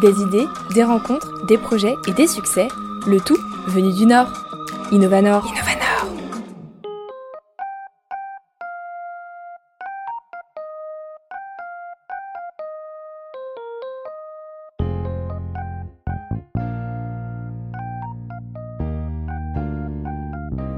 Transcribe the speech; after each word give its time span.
Des 0.00 0.22
idées, 0.22 0.48
des 0.70 0.84
rencontres, 0.84 1.28
des 1.44 1.58
projets 1.58 1.98
et 2.06 2.12
des 2.12 2.26
succès, 2.26 2.68
le 3.06 3.20
tout 3.20 3.38
venu 3.66 3.92
du 3.92 4.06
Nord. 4.06 4.28
Innovanor. 4.90 5.46
Innovanor. 5.46 5.69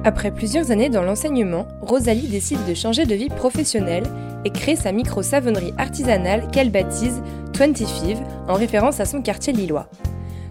Après 0.04 0.32
plusieurs 0.32 0.72
années 0.72 0.88
dans 0.88 1.04
l'enseignement, 1.04 1.68
Rosalie 1.80 2.26
décide 2.26 2.64
de 2.66 2.74
changer 2.74 3.06
de 3.06 3.14
vie 3.14 3.28
professionnelle 3.28 4.02
et 4.44 4.50
crée 4.50 4.74
sa 4.74 4.90
micro-savonnerie 4.90 5.74
artisanale 5.78 6.48
qu'elle 6.50 6.70
baptise 6.70 7.22
25 7.56 8.16
en 8.48 8.54
référence 8.54 8.98
à 8.98 9.04
son 9.04 9.22
quartier 9.22 9.52
lillois. 9.52 9.88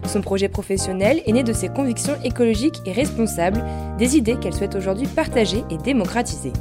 Son 0.06 0.22
projet 0.22 0.48
professionnel 0.48 1.20
est 1.26 1.32
né 1.32 1.42
de 1.42 1.52
ses 1.52 1.68
convictions 1.68 2.14
écologiques 2.24 2.80
et 2.86 2.92
responsables, 2.92 3.62
des 3.98 4.16
idées 4.16 4.36
qu'elle 4.36 4.54
souhaite 4.54 4.74
aujourd'hui 4.74 5.06
partager 5.06 5.62
et 5.70 5.76
démocratiser. 5.76 6.52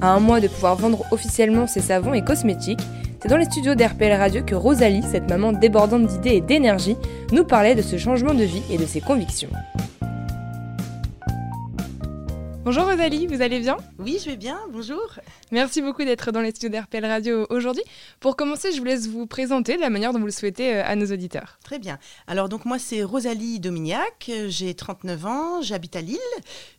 À 0.00 0.08
un 0.08 0.18
mois 0.18 0.40
de 0.40 0.48
pouvoir 0.48 0.74
vendre 0.74 1.04
officiellement 1.12 1.68
ses 1.68 1.80
savons 1.80 2.12
et 2.12 2.24
cosmétiques, 2.24 2.82
c'est 3.22 3.28
dans 3.28 3.36
les 3.36 3.44
studios 3.44 3.76
d'RPL 3.76 4.12
Radio 4.12 4.42
que 4.44 4.56
Rosalie, 4.56 5.04
cette 5.04 5.30
maman 5.30 5.52
débordante 5.52 6.06
d'idées 6.06 6.36
et 6.36 6.40
d'énergie, 6.40 6.96
nous 7.32 7.44
parlait 7.44 7.76
de 7.76 7.82
ce 7.82 7.96
changement 7.96 8.34
de 8.34 8.44
vie 8.44 8.62
et 8.70 8.78
de 8.78 8.84
ses 8.84 9.00
convictions. 9.00 9.48
Bonjour 12.66 12.84
Rosalie, 12.86 13.28
vous 13.28 13.42
allez 13.42 13.60
bien 13.60 13.76
Oui, 14.00 14.18
je 14.20 14.28
vais 14.28 14.36
bien, 14.36 14.58
bonjour. 14.72 15.20
Merci 15.52 15.82
beaucoup 15.82 16.02
d'être 16.02 16.32
dans 16.32 16.40
les 16.40 16.50
studios 16.50 16.68
d'RPL 16.68 17.06
Radio 17.06 17.46
aujourd'hui. 17.48 17.84
Pour 18.18 18.34
commencer, 18.34 18.72
je 18.72 18.78
vous 18.78 18.84
laisse 18.84 19.06
vous 19.06 19.28
présenter 19.28 19.76
de 19.76 19.80
la 19.80 19.88
manière 19.88 20.12
dont 20.12 20.18
vous 20.18 20.26
le 20.26 20.32
souhaitez 20.32 20.74
euh, 20.74 20.82
à 20.84 20.96
nos 20.96 21.06
auditeurs. 21.06 21.60
Très 21.62 21.78
bien. 21.78 22.00
Alors 22.26 22.48
donc 22.48 22.64
moi 22.64 22.80
c'est 22.80 23.04
Rosalie 23.04 23.60
Dominiac, 23.60 24.32
j'ai 24.48 24.74
39 24.74 25.26
ans, 25.26 25.62
j'habite 25.62 25.94
à 25.94 26.00
Lille, 26.00 26.18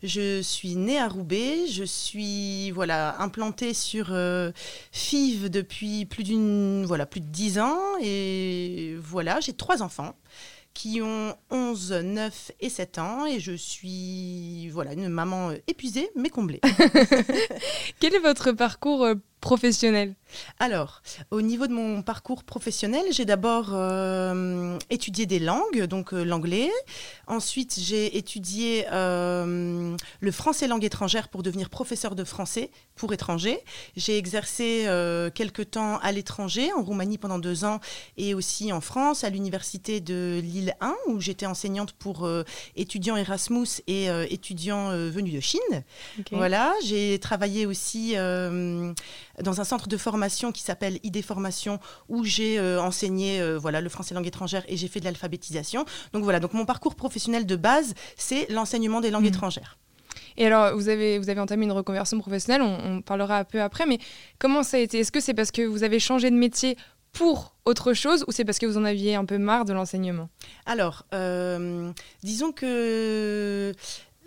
je 0.03 0.41
suis 0.41 0.75
née 0.75 0.99
à 0.99 1.07
Roubaix, 1.07 1.67
je 1.71 1.85
suis 1.85 2.71
voilà 2.71 3.21
implantée 3.21 3.73
sur 3.73 4.07
euh, 4.11 4.51
FIV 4.91 5.49
depuis 5.49 6.05
plus 6.05 6.25
d'une 6.25 6.85
voilà 6.85 7.05
plus 7.05 7.21
de 7.21 7.27
10 7.27 7.59
ans 7.59 7.79
et 8.01 8.97
voilà, 8.99 9.39
j'ai 9.39 9.53
trois 9.53 9.81
enfants 9.81 10.15
qui 10.77 11.01
ont 11.01 11.35
11, 11.49 11.91
9 11.91 12.51
et 12.59 12.69
7 12.69 12.99
ans 12.99 13.25
et 13.25 13.39
je 13.39 13.53
suis 13.53 14.69
voilà 14.69 14.93
une 14.93 15.09
maman 15.09 15.49
euh, 15.49 15.55
épuisée 15.65 16.11
mais 16.15 16.29
comblée. 16.29 16.61
Quel 17.99 18.13
est 18.13 18.19
votre 18.19 18.51
parcours 18.51 19.03
euh, 19.03 19.15
professionnel 19.39 20.15
alors, 20.59 21.01
au 21.31 21.41
niveau 21.41 21.67
de 21.67 21.73
mon 21.73 22.01
parcours 22.01 22.43
professionnel, 22.43 23.05
j'ai 23.11 23.25
d'abord 23.25 23.69
euh, 23.71 24.77
étudié 24.89 25.25
des 25.25 25.39
langues, 25.39 25.83
donc 25.83 26.13
euh, 26.13 26.23
l'anglais. 26.23 26.69
Ensuite, 27.27 27.79
j'ai 27.79 28.17
étudié 28.17 28.85
euh, 28.91 29.95
le 30.19 30.31
français 30.31 30.67
langue 30.67 30.83
étrangère 30.83 31.29
pour 31.29 31.43
devenir 31.43 31.69
professeur 31.69 32.15
de 32.15 32.23
français 32.23 32.71
pour 32.95 33.13
étrangers. 33.13 33.63
J'ai 33.95 34.17
exercé 34.17 34.87
quelques 35.35 35.71
temps 35.71 35.99
à 35.99 36.11
l'étranger, 36.11 36.71
en 36.73 36.81
Roumanie 36.81 37.17
pendant 37.17 37.37
deux 37.37 37.63
ans, 37.63 37.79
et 38.17 38.33
aussi 38.33 38.73
en 38.73 38.81
France, 38.81 39.23
à 39.23 39.29
l'université 39.29 39.99
de 40.01 40.39
Lille 40.43 40.73
1, 40.81 40.95
où 41.07 41.19
j'étais 41.19 41.45
enseignante 41.45 41.93
pour 41.93 42.27
étudiants 42.75 43.15
Erasmus 43.15 43.67
et 43.85 44.07
étudiants 44.31 44.89
venus 44.89 45.35
de 45.35 45.39
Chine. 45.39 45.83
Voilà, 46.31 46.73
j'ai 46.83 47.19
travaillé 47.19 47.67
aussi 47.67 48.15
dans 49.41 49.61
un 49.61 49.63
centre 49.63 49.87
de 49.87 49.97
formation 49.97 50.51
qui 50.51 50.61
s'appelle 50.61 50.99
ID 51.03 51.23
Formation 51.23 51.79
où 52.09 52.23
j'ai 52.23 52.59
euh, 52.59 52.81
enseigné 52.81 53.41
euh, 53.41 53.57
voilà 53.57 53.81
le 53.81 53.89
français 53.89 54.15
langue 54.15 54.27
étrangère 54.27 54.63
et 54.67 54.77
j'ai 54.77 54.87
fait 54.87 54.99
de 54.99 55.05
l'alphabétisation. 55.05 55.85
Donc 56.13 56.23
voilà, 56.23 56.39
donc 56.39 56.53
mon 56.53 56.65
parcours 56.65 56.95
professionnel 56.95 57.45
de 57.45 57.55
base, 57.55 57.93
c'est 58.15 58.49
l'enseignement 58.49 59.01
des 59.01 59.11
langues 59.11 59.23
mmh. 59.23 59.27
étrangères. 59.27 59.77
Et 60.37 60.45
alors, 60.45 60.75
vous 60.75 60.87
avez, 60.87 61.17
vous 61.17 61.29
avez 61.29 61.39
entamé 61.39 61.65
une 61.65 61.71
reconversion 61.71 62.19
professionnelle, 62.19 62.61
on, 62.61 63.01
parlera 63.01 63.39
un 63.39 63.43
peu 63.43 63.61
après, 63.61 63.85
mais 63.87 63.97
comment 64.37 64.63
ça 64.63 64.77
a 64.77 64.79
été? 64.79 64.99
Est-ce 64.99 65.11
que 65.11 65.19
c'est 65.19 65.33
parce 65.33 65.51
que 65.51 65.63
vous 65.63 65.83
avez 65.83 65.99
changé 65.99 66.29
de 66.29 66.35
métier 66.35 66.77
pour 67.11 67.55
autre 67.65 67.93
chose 67.93 68.23
ou 68.27 68.31
c'est 68.31 68.45
parce 68.45 68.59
que 68.59 68.67
vous 68.67 68.77
en 68.77 68.85
aviez 68.85 69.15
un 69.15 69.25
peu 69.25 69.39
marre 69.39 69.65
de 69.65 69.73
l'enseignement? 69.73 70.29
Alors, 70.67 71.05
euh, 71.13 71.91
disons 72.21 72.51
que 72.51 73.73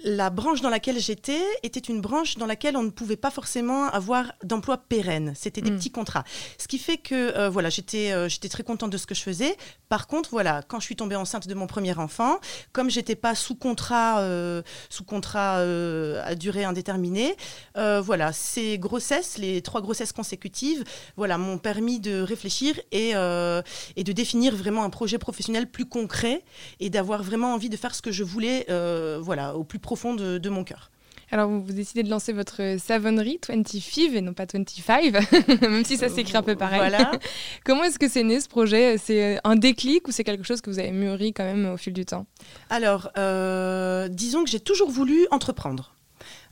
la 0.02 0.30
branche 0.30 0.60
dans 0.60 0.70
laquelle 0.70 0.98
j'étais 0.98 1.42
était 1.62 1.80
une 1.80 2.00
branche 2.00 2.36
dans 2.36 2.46
laquelle 2.46 2.76
on 2.76 2.82
ne 2.82 2.90
pouvait 2.90 3.16
pas 3.16 3.30
forcément 3.30 3.88
avoir 3.88 4.32
d'emploi 4.42 4.78
pérenne. 4.78 5.32
C'était 5.36 5.60
des 5.60 5.70
mm. 5.70 5.76
petits 5.76 5.90
contrats. 5.90 6.24
Ce 6.58 6.68
qui 6.68 6.78
fait 6.78 6.96
que 6.96 7.36
euh, 7.36 7.50
voilà, 7.50 7.68
j'étais 7.68 8.12
euh, 8.12 8.28
j'étais 8.28 8.48
très 8.48 8.62
contente 8.62 8.90
de 8.90 8.96
ce 8.96 9.06
que 9.06 9.14
je 9.14 9.22
faisais. 9.22 9.56
Par 9.88 10.06
contre, 10.06 10.30
voilà, 10.30 10.62
quand 10.66 10.80
je 10.80 10.84
suis 10.84 10.96
tombée 10.96 11.16
enceinte 11.16 11.48
de 11.48 11.54
mon 11.54 11.66
premier 11.66 11.98
enfant, 11.98 12.38
comme 12.72 12.90
j'étais 12.90 13.16
pas 13.16 13.34
sous 13.34 13.54
contrat 13.54 14.20
euh, 14.20 14.62
sous 14.88 15.04
contrat 15.04 15.58
à 15.60 16.34
durée 16.34 16.64
indéterminée, 16.64 17.36
voilà, 17.74 18.32
ces 18.32 18.78
grossesses, 18.78 19.36
les 19.38 19.62
trois 19.62 19.80
grossesses 19.80 20.12
consécutives, 20.12 20.84
voilà, 21.16 21.38
m'ont 21.38 21.58
permis 21.58 22.00
de 22.00 22.20
réfléchir 22.20 22.78
et 22.92 23.10
et 23.10 24.04
de 24.04 24.12
définir 24.12 24.54
vraiment 24.54 24.84
un 24.84 24.90
projet 24.90 25.18
professionnel 25.18 25.68
plus 25.68 25.86
concret 25.86 26.44
et 26.78 26.90
d'avoir 26.90 27.22
vraiment 27.22 27.54
envie 27.54 27.68
de 27.68 27.76
faire 27.76 27.94
ce 27.94 28.02
que 28.02 28.12
je 28.12 28.24
voulais, 28.24 28.66
voilà, 29.20 29.56
au 29.56 29.64
plus 29.64 29.78
profond 29.90 30.14
de, 30.14 30.48
mon 30.48 30.62
cœur. 30.62 30.92
Alors, 31.32 31.50
vous, 31.50 31.72
décidez 31.72 32.04
de 32.04 32.10
lancer 32.10 32.32
votre 32.32 32.76
savonnerie 32.78 33.40
25 33.48 33.98
et 34.14 34.20
non 34.20 34.34
pas 34.34 34.46
25, 34.52 35.12
même 35.62 35.84
si 35.84 35.96
ça 35.96 36.08
s'écrit 36.08 36.36
un 36.36 36.44
peu 36.44 36.54
pareil. 36.54 36.78
Voilà. 36.78 37.10
Comment 37.64 37.82
est-ce 37.82 37.98
que 37.98 38.08
c'est 38.08 38.22
né 38.22 38.38
ce 38.40 38.48
projet? 38.48 38.98
C'est 38.98 39.40
un 39.42 39.56
déclic 39.56 40.06
ou 40.06 40.12
c'est 40.12 40.22
quelque 40.22 40.44
chose 40.44 40.60
que 40.60 40.70
vous 40.70 40.78
avez 40.78 40.92
mûri 40.92 41.32
quand 41.32 41.42
même 41.42 41.72
au 41.72 41.76
fil 41.76 41.92
du 41.92 42.04
temps? 42.04 42.26
Alors, 42.68 43.10
euh, 43.18 44.06
disons 44.06 44.44
que 44.44 44.50
j'ai 44.50 44.60
toujours 44.60 44.92
voulu 44.92 45.26
entreprendre. 45.32 45.96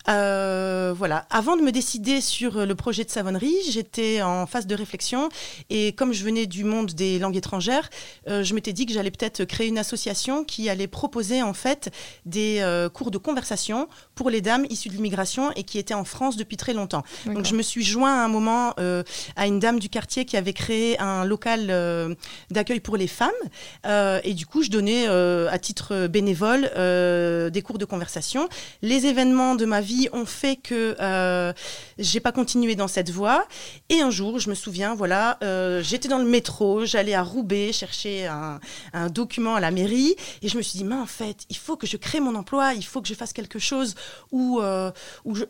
Euh, 0.09 0.95
voilà. 0.97 1.27
Avant 1.31 1.57
de 1.57 1.63
me 1.63 1.73
décider 1.73 2.21
sur 2.21 2.67
le 2.67 2.75
projet 2.75 3.05
de 3.05 3.11
savonnerie, 3.11 3.55
j'étais 3.71 4.23
en 4.23 4.47
phase 4.47 4.67
de 4.67 4.75
réflexion 4.75 5.29
et 5.71 5.93
comme 5.93 6.13
je 6.13 6.25
venais 6.25 6.47
du 6.47 6.65
monde 6.65 6.93
des 6.93 7.19
langues 7.19 7.37
étrangères, 7.37 7.91
euh, 8.29 8.43
je 8.43 8.55
m'étais 8.55 8.73
dit 8.73 8.87
que 8.87 8.93
j'allais 8.93 9.11
peut-être 9.11 9.45
créer 9.45 9.69
une 9.69 9.79
association 9.79 10.45
qui 10.45 10.71
allait 10.71 10.87
proposer 10.87 11.43
en 11.43 11.53
fait 11.53 11.91
des 12.25 12.59
euh, 12.61 12.89
cours 12.89 13.11
de 13.11 13.19
conversation 13.19 13.89
pour 14.15 14.31
les 14.31 14.41
dames 14.41 14.67
issues 14.71 14.89
de 14.89 14.95
l'immigration 14.95 15.53
et 15.53 15.63
qui 15.63 15.79
étaient 15.79 15.95
en 15.95 16.05
France 16.05 16.37
depuis 16.37 16.57
très 16.57 16.73
longtemps. 16.73 17.03
Donc 17.27 17.45
je 17.45 17.55
me 17.55 17.63
suis 17.63 17.85
joint 17.85 18.13
à 18.13 18.25
un 18.25 18.29
moment 18.29 18.75
à 19.37 19.47
une 19.47 19.59
dame 19.59 19.79
du 19.79 19.89
quartier 19.89 20.25
qui 20.25 20.37
avait 20.37 20.53
créé 20.53 20.99
un 21.01 21.25
local 21.25 22.17
d'accueil 22.51 22.81
pour 22.81 22.97
les 22.97 23.07
femmes 23.07 23.31
et 24.25 24.35
du 24.35 24.47
coup 24.47 24.63
je 24.63 24.71
donnais 24.71 25.07
à 25.07 25.59
titre 25.59 26.07
bénévole 26.07 26.63
des 27.53 27.63
cours 27.63 27.79
de 27.79 27.85
conversation. 27.85 28.49
Les 28.83 29.07
événements 29.07 29.55
de 29.55 29.65
ma 29.65 29.81
vie 29.81 29.98
ont 30.13 30.27
fait 30.27 30.57
que 30.57 30.97
euh, 31.01 31.53
j'ai 31.99 32.21
pas 32.21 32.33
continué 32.33 32.75
dans 32.75 32.89
cette 32.89 33.11
voie. 33.11 33.47
Et 33.89 34.01
un 34.01 34.11
jour, 34.11 34.39
je 34.39 34.51
me 34.51 34.55
souviens, 34.55 34.95
voilà, 34.95 35.39
euh, 35.43 35.83
j'étais 35.83 36.09
dans 36.09 36.19
le 36.19 36.25
métro, 36.25 36.85
j'allais 36.85 37.15
à 37.15 37.23
Roubaix 37.23 37.73
chercher 37.73 38.27
un, 38.27 38.61
document 39.11 39.55
à 39.55 39.61
la 39.61 39.71
mairie, 39.71 40.15
et 40.43 40.49
je 40.49 40.57
me 40.57 40.63
suis 40.63 40.79
dit, 40.79 40.85
mais 40.85 40.95
en 40.95 41.07
fait, 41.07 41.45
il 41.49 41.57
faut 41.57 41.77
que 41.77 41.87
je 41.87 41.97
crée 41.97 42.21
mon 42.21 42.35
emploi, 42.35 42.75
il 42.75 42.85
faut 42.85 43.01
que 43.01 43.09
je 43.09 43.15
fasse 43.15 43.33
quelque 43.33 43.59
chose 43.59 43.95
où, 44.33 44.61
euh, 44.61 44.91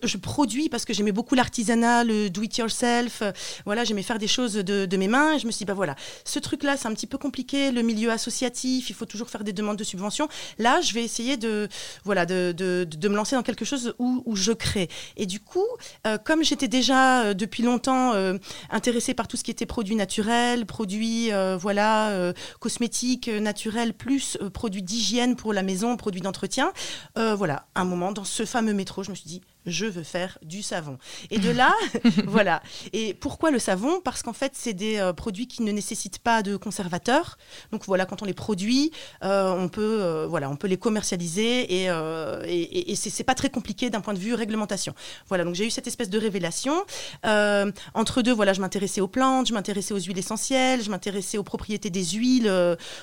je, 0.03 0.17
produis, 0.17 0.69
parce 0.69 0.85
que 0.85 0.93
j'aimais 0.93 1.13
beaucoup 1.13 1.35
l'artisanat, 1.35 2.05
le 2.05 2.29
do-it-yourself, 2.29 3.23
voilà, 3.65 3.85
j'aimais 3.85 4.03
faire 4.03 4.19
des 4.19 4.29
choses 4.29 4.55
de, 4.55 4.97
mes 4.97 5.09
mains, 5.09 5.35
et 5.35 5.39
je 5.39 5.47
me 5.47 5.53
suis 5.53 5.59
dit, 5.59 5.65
bah 5.65 5.75
voilà, 5.75 5.97
ce 6.25 6.39
truc-là, 6.39 6.77
c'est 6.77 6.89
un 6.89 6.95
petit 6.95 7.07
peu 7.07 7.19
compliqué, 7.19 7.71
le 7.71 7.83
milieu 7.83 8.11
associatif, 8.11 8.91
il 8.91 8.95
faut 8.95 9.07
toujours 9.07 9.31
faire 9.31 9.45
des 9.45 9.53
demandes 9.53 9.77
de 9.77 9.85
subventions. 9.85 10.29
Là, 10.59 10.81
je 10.81 10.93
vais 10.95 11.05
essayer 11.05 11.37
de, 11.37 11.69
voilà, 12.05 12.27
de, 12.27 12.53
de, 12.57 12.87
de 12.89 13.09
me 13.09 13.17
lancer 13.17 13.37
dans 13.37 13.43
quelque 13.43 13.65
chose 13.65 13.95
où, 13.99 14.23
où 14.25 14.37
je 14.39 14.53
crée. 14.53 14.89
Et 15.17 15.27
du 15.27 15.41
coup, 15.41 15.67
euh, 16.07 16.17
comme 16.19 16.43
j'étais 16.43 16.69
déjà 16.69 17.23
euh, 17.23 17.35
depuis 17.35 17.63
longtemps 17.63 18.15
euh, 18.15 18.39
intéressée 18.71 19.15
par 19.15 19.29
tout 19.29 19.37
ce 19.37 19.45
qui 19.45 19.51
était 19.51 19.67
produits 19.67 19.97
naturels, 19.97 20.65
produits 20.67 21.31
voilà 21.59 22.33
cosmétiques 22.61 23.29
naturels, 23.29 23.93
plus 23.93 24.39
produits 24.53 24.83
d'hygiène 24.83 25.37
pour 25.37 25.53
la 25.53 25.63
maison, 25.63 25.97
produits 25.97 26.21
d'entretien, 26.21 26.73
voilà, 27.17 27.67
un 27.75 27.85
moment 27.85 28.13
dans 28.13 28.25
ce 28.25 28.45
fameux 28.45 28.73
métro, 28.73 29.03
je 29.03 29.11
me 29.11 29.15
suis 29.15 29.29
dit 29.29 29.43
je 29.69 29.87
veux 29.87 30.03
faire 30.03 30.39
du 30.43 30.63
savon. 30.63 30.99
Et 31.31 31.39
de 31.39 31.51
là, 31.59 31.75
voilà. 32.27 32.63
Et 32.93 33.15
pourquoi 33.15 33.51
le 33.51 33.59
savon? 33.59 34.01
Parce 34.01 34.23
qu'en 34.23 34.33
fait, 34.33 34.53
c'est 34.55 34.75
des 34.75 34.99
euh, 34.99 35.13
produits 35.13 35.47
qui 35.47 35.63
ne 35.63 35.73
nécessitent 35.73 36.21
pas 36.21 36.43
de 36.43 36.57
conservateur. 36.57 37.39
Donc 37.73 37.85
voilà, 37.87 38.07
quand 38.07 38.23
on 38.23 38.25
les 38.25 38.35
produit, 38.35 38.93
euh, 39.25 39.53
on 39.53 39.69
peut, 39.69 39.99
euh, 40.03 40.27
voilà, 40.27 40.49
on 40.51 40.57
peut 40.57 40.69
les 40.69 40.77
commercialiser 40.77 41.85
et, 41.85 41.89
et, 42.47 42.93
et, 42.93 42.97
c'est 42.97 43.25
pas 43.25 43.35
très 43.35 43.51
compliqué 43.51 43.91
d'un 43.91 44.01
point 44.01 44.15
de 44.15 44.19
vue 44.19 44.35
réglementation. 44.35 44.95
Voilà, 45.29 45.45
donc 45.45 45.55
j'ai 45.55 45.67
eu 45.67 45.71
cette 45.71 45.87
espèce 45.87 46.11
de 46.11 46.19
révélation. 46.19 46.85
entre 47.95 48.23
deux, 48.23 48.33
voilà, 48.33 48.53
je 48.53 48.61
m'intéressais 48.61 49.01
aux 49.01 49.09
plantes, 49.09 49.49
je 49.49 49.55
m'intéressais 49.55 49.95
aux 49.95 49.99
huiles 49.99 50.19
essentielles, 50.19 50.83
je 50.83 50.91
m'intéressais 50.91 51.39
aux 51.39 51.43
propriétés 51.43 51.91
des 51.91 52.05
huiles, 52.05 52.51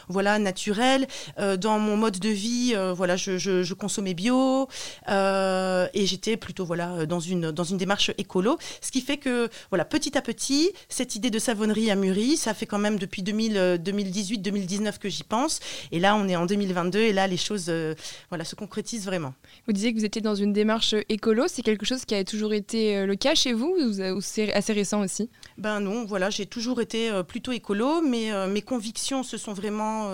voilà, 0.08 0.40
naturelles. 0.40 1.08
dans 1.38 1.80
mon 1.80 1.98
mode 1.98 2.20
de 2.20 2.30
vie, 2.30 2.76
voilà, 2.96 3.16
je, 3.16 3.38
je, 3.38 3.64
je 3.64 3.74
consommais 3.74 4.14
bio 4.14 4.68
et 5.08 6.06
j'étais 6.06 6.38
plutôt 6.38 6.55
plutôt 6.56 6.64
voilà 6.66 7.06
dans 7.06 7.20
une 7.20 7.52
dans 7.52 7.66
une 7.66 7.78
démarche 7.78 8.12
écolo, 8.18 8.58
ce 8.80 8.90
qui 8.90 9.02
fait 9.02 9.18
que 9.18 9.50
voilà 9.70 9.84
petit 9.84 10.18
à 10.18 10.22
petit 10.22 10.72
cette 10.88 11.16
idée 11.18 11.30
de 11.30 11.38
savonnerie 11.38 11.92
a 11.92 11.96
mûri. 11.96 12.38
Ça 12.38 12.54
fait 12.54 12.66
quand 12.66 12.78
même 12.78 12.98
depuis 12.98 13.24
2018-2019 13.24 14.98
que 14.98 15.10
j'y 15.10 15.24
pense, 15.24 15.60
et 15.92 16.00
là 16.00 16.16
on 16.16 16.30
est 16.30 16.38
en 16.38 16.46
2022 16.46 17.00
et 17.00 17.12
là 17.12 17.28
les 17.28 17.36
choses 17.36 17.70
voilà 18.30 18.46
se 18.46 18.56
concrétisent 18.56 19.06
vraiment. 19.06 19.34
Vous 19.68 19.74
disiez 19.74 19.94
que 19.94 20.00
vous 20.00 20.06
étiez 20.06 20.22
dans 20.22 20.36
une 20.36 20.54
démarche 20.54 20.96
écolo, 21.10 21.44
c'est 21.48 21.62
quelque 21.62 21.86
chose 21.86 22.06
qui 22.06 22.16
a 22.16 22.24
toujours 22.24 22.54
été 22.54 23.06
le 23.06 23.16
cas 23.16 23.36
chez 23.36 23.52
vous 23.52 23.76
ou 23.78 24.22
c'est 24.22 24.54
assez 24.54 24.72
récent 24.72 25.02
aussi? 25.02 25.30
Ben 25.58 25.82
non, 25.82 26.06
voilà, 26.06 26.30
j'ai 26.30 26.46
toujours 26.46 26.80
été 26.80 27.12
plutôt 27.28 27.52
écolo, 27.52 28.02
mais 28.02 28.32
mes 28.48 28.62
convictions 28.62 29.24
se 29.24 29.38
sont 29.38 29.52
vraiment 29.52 30.10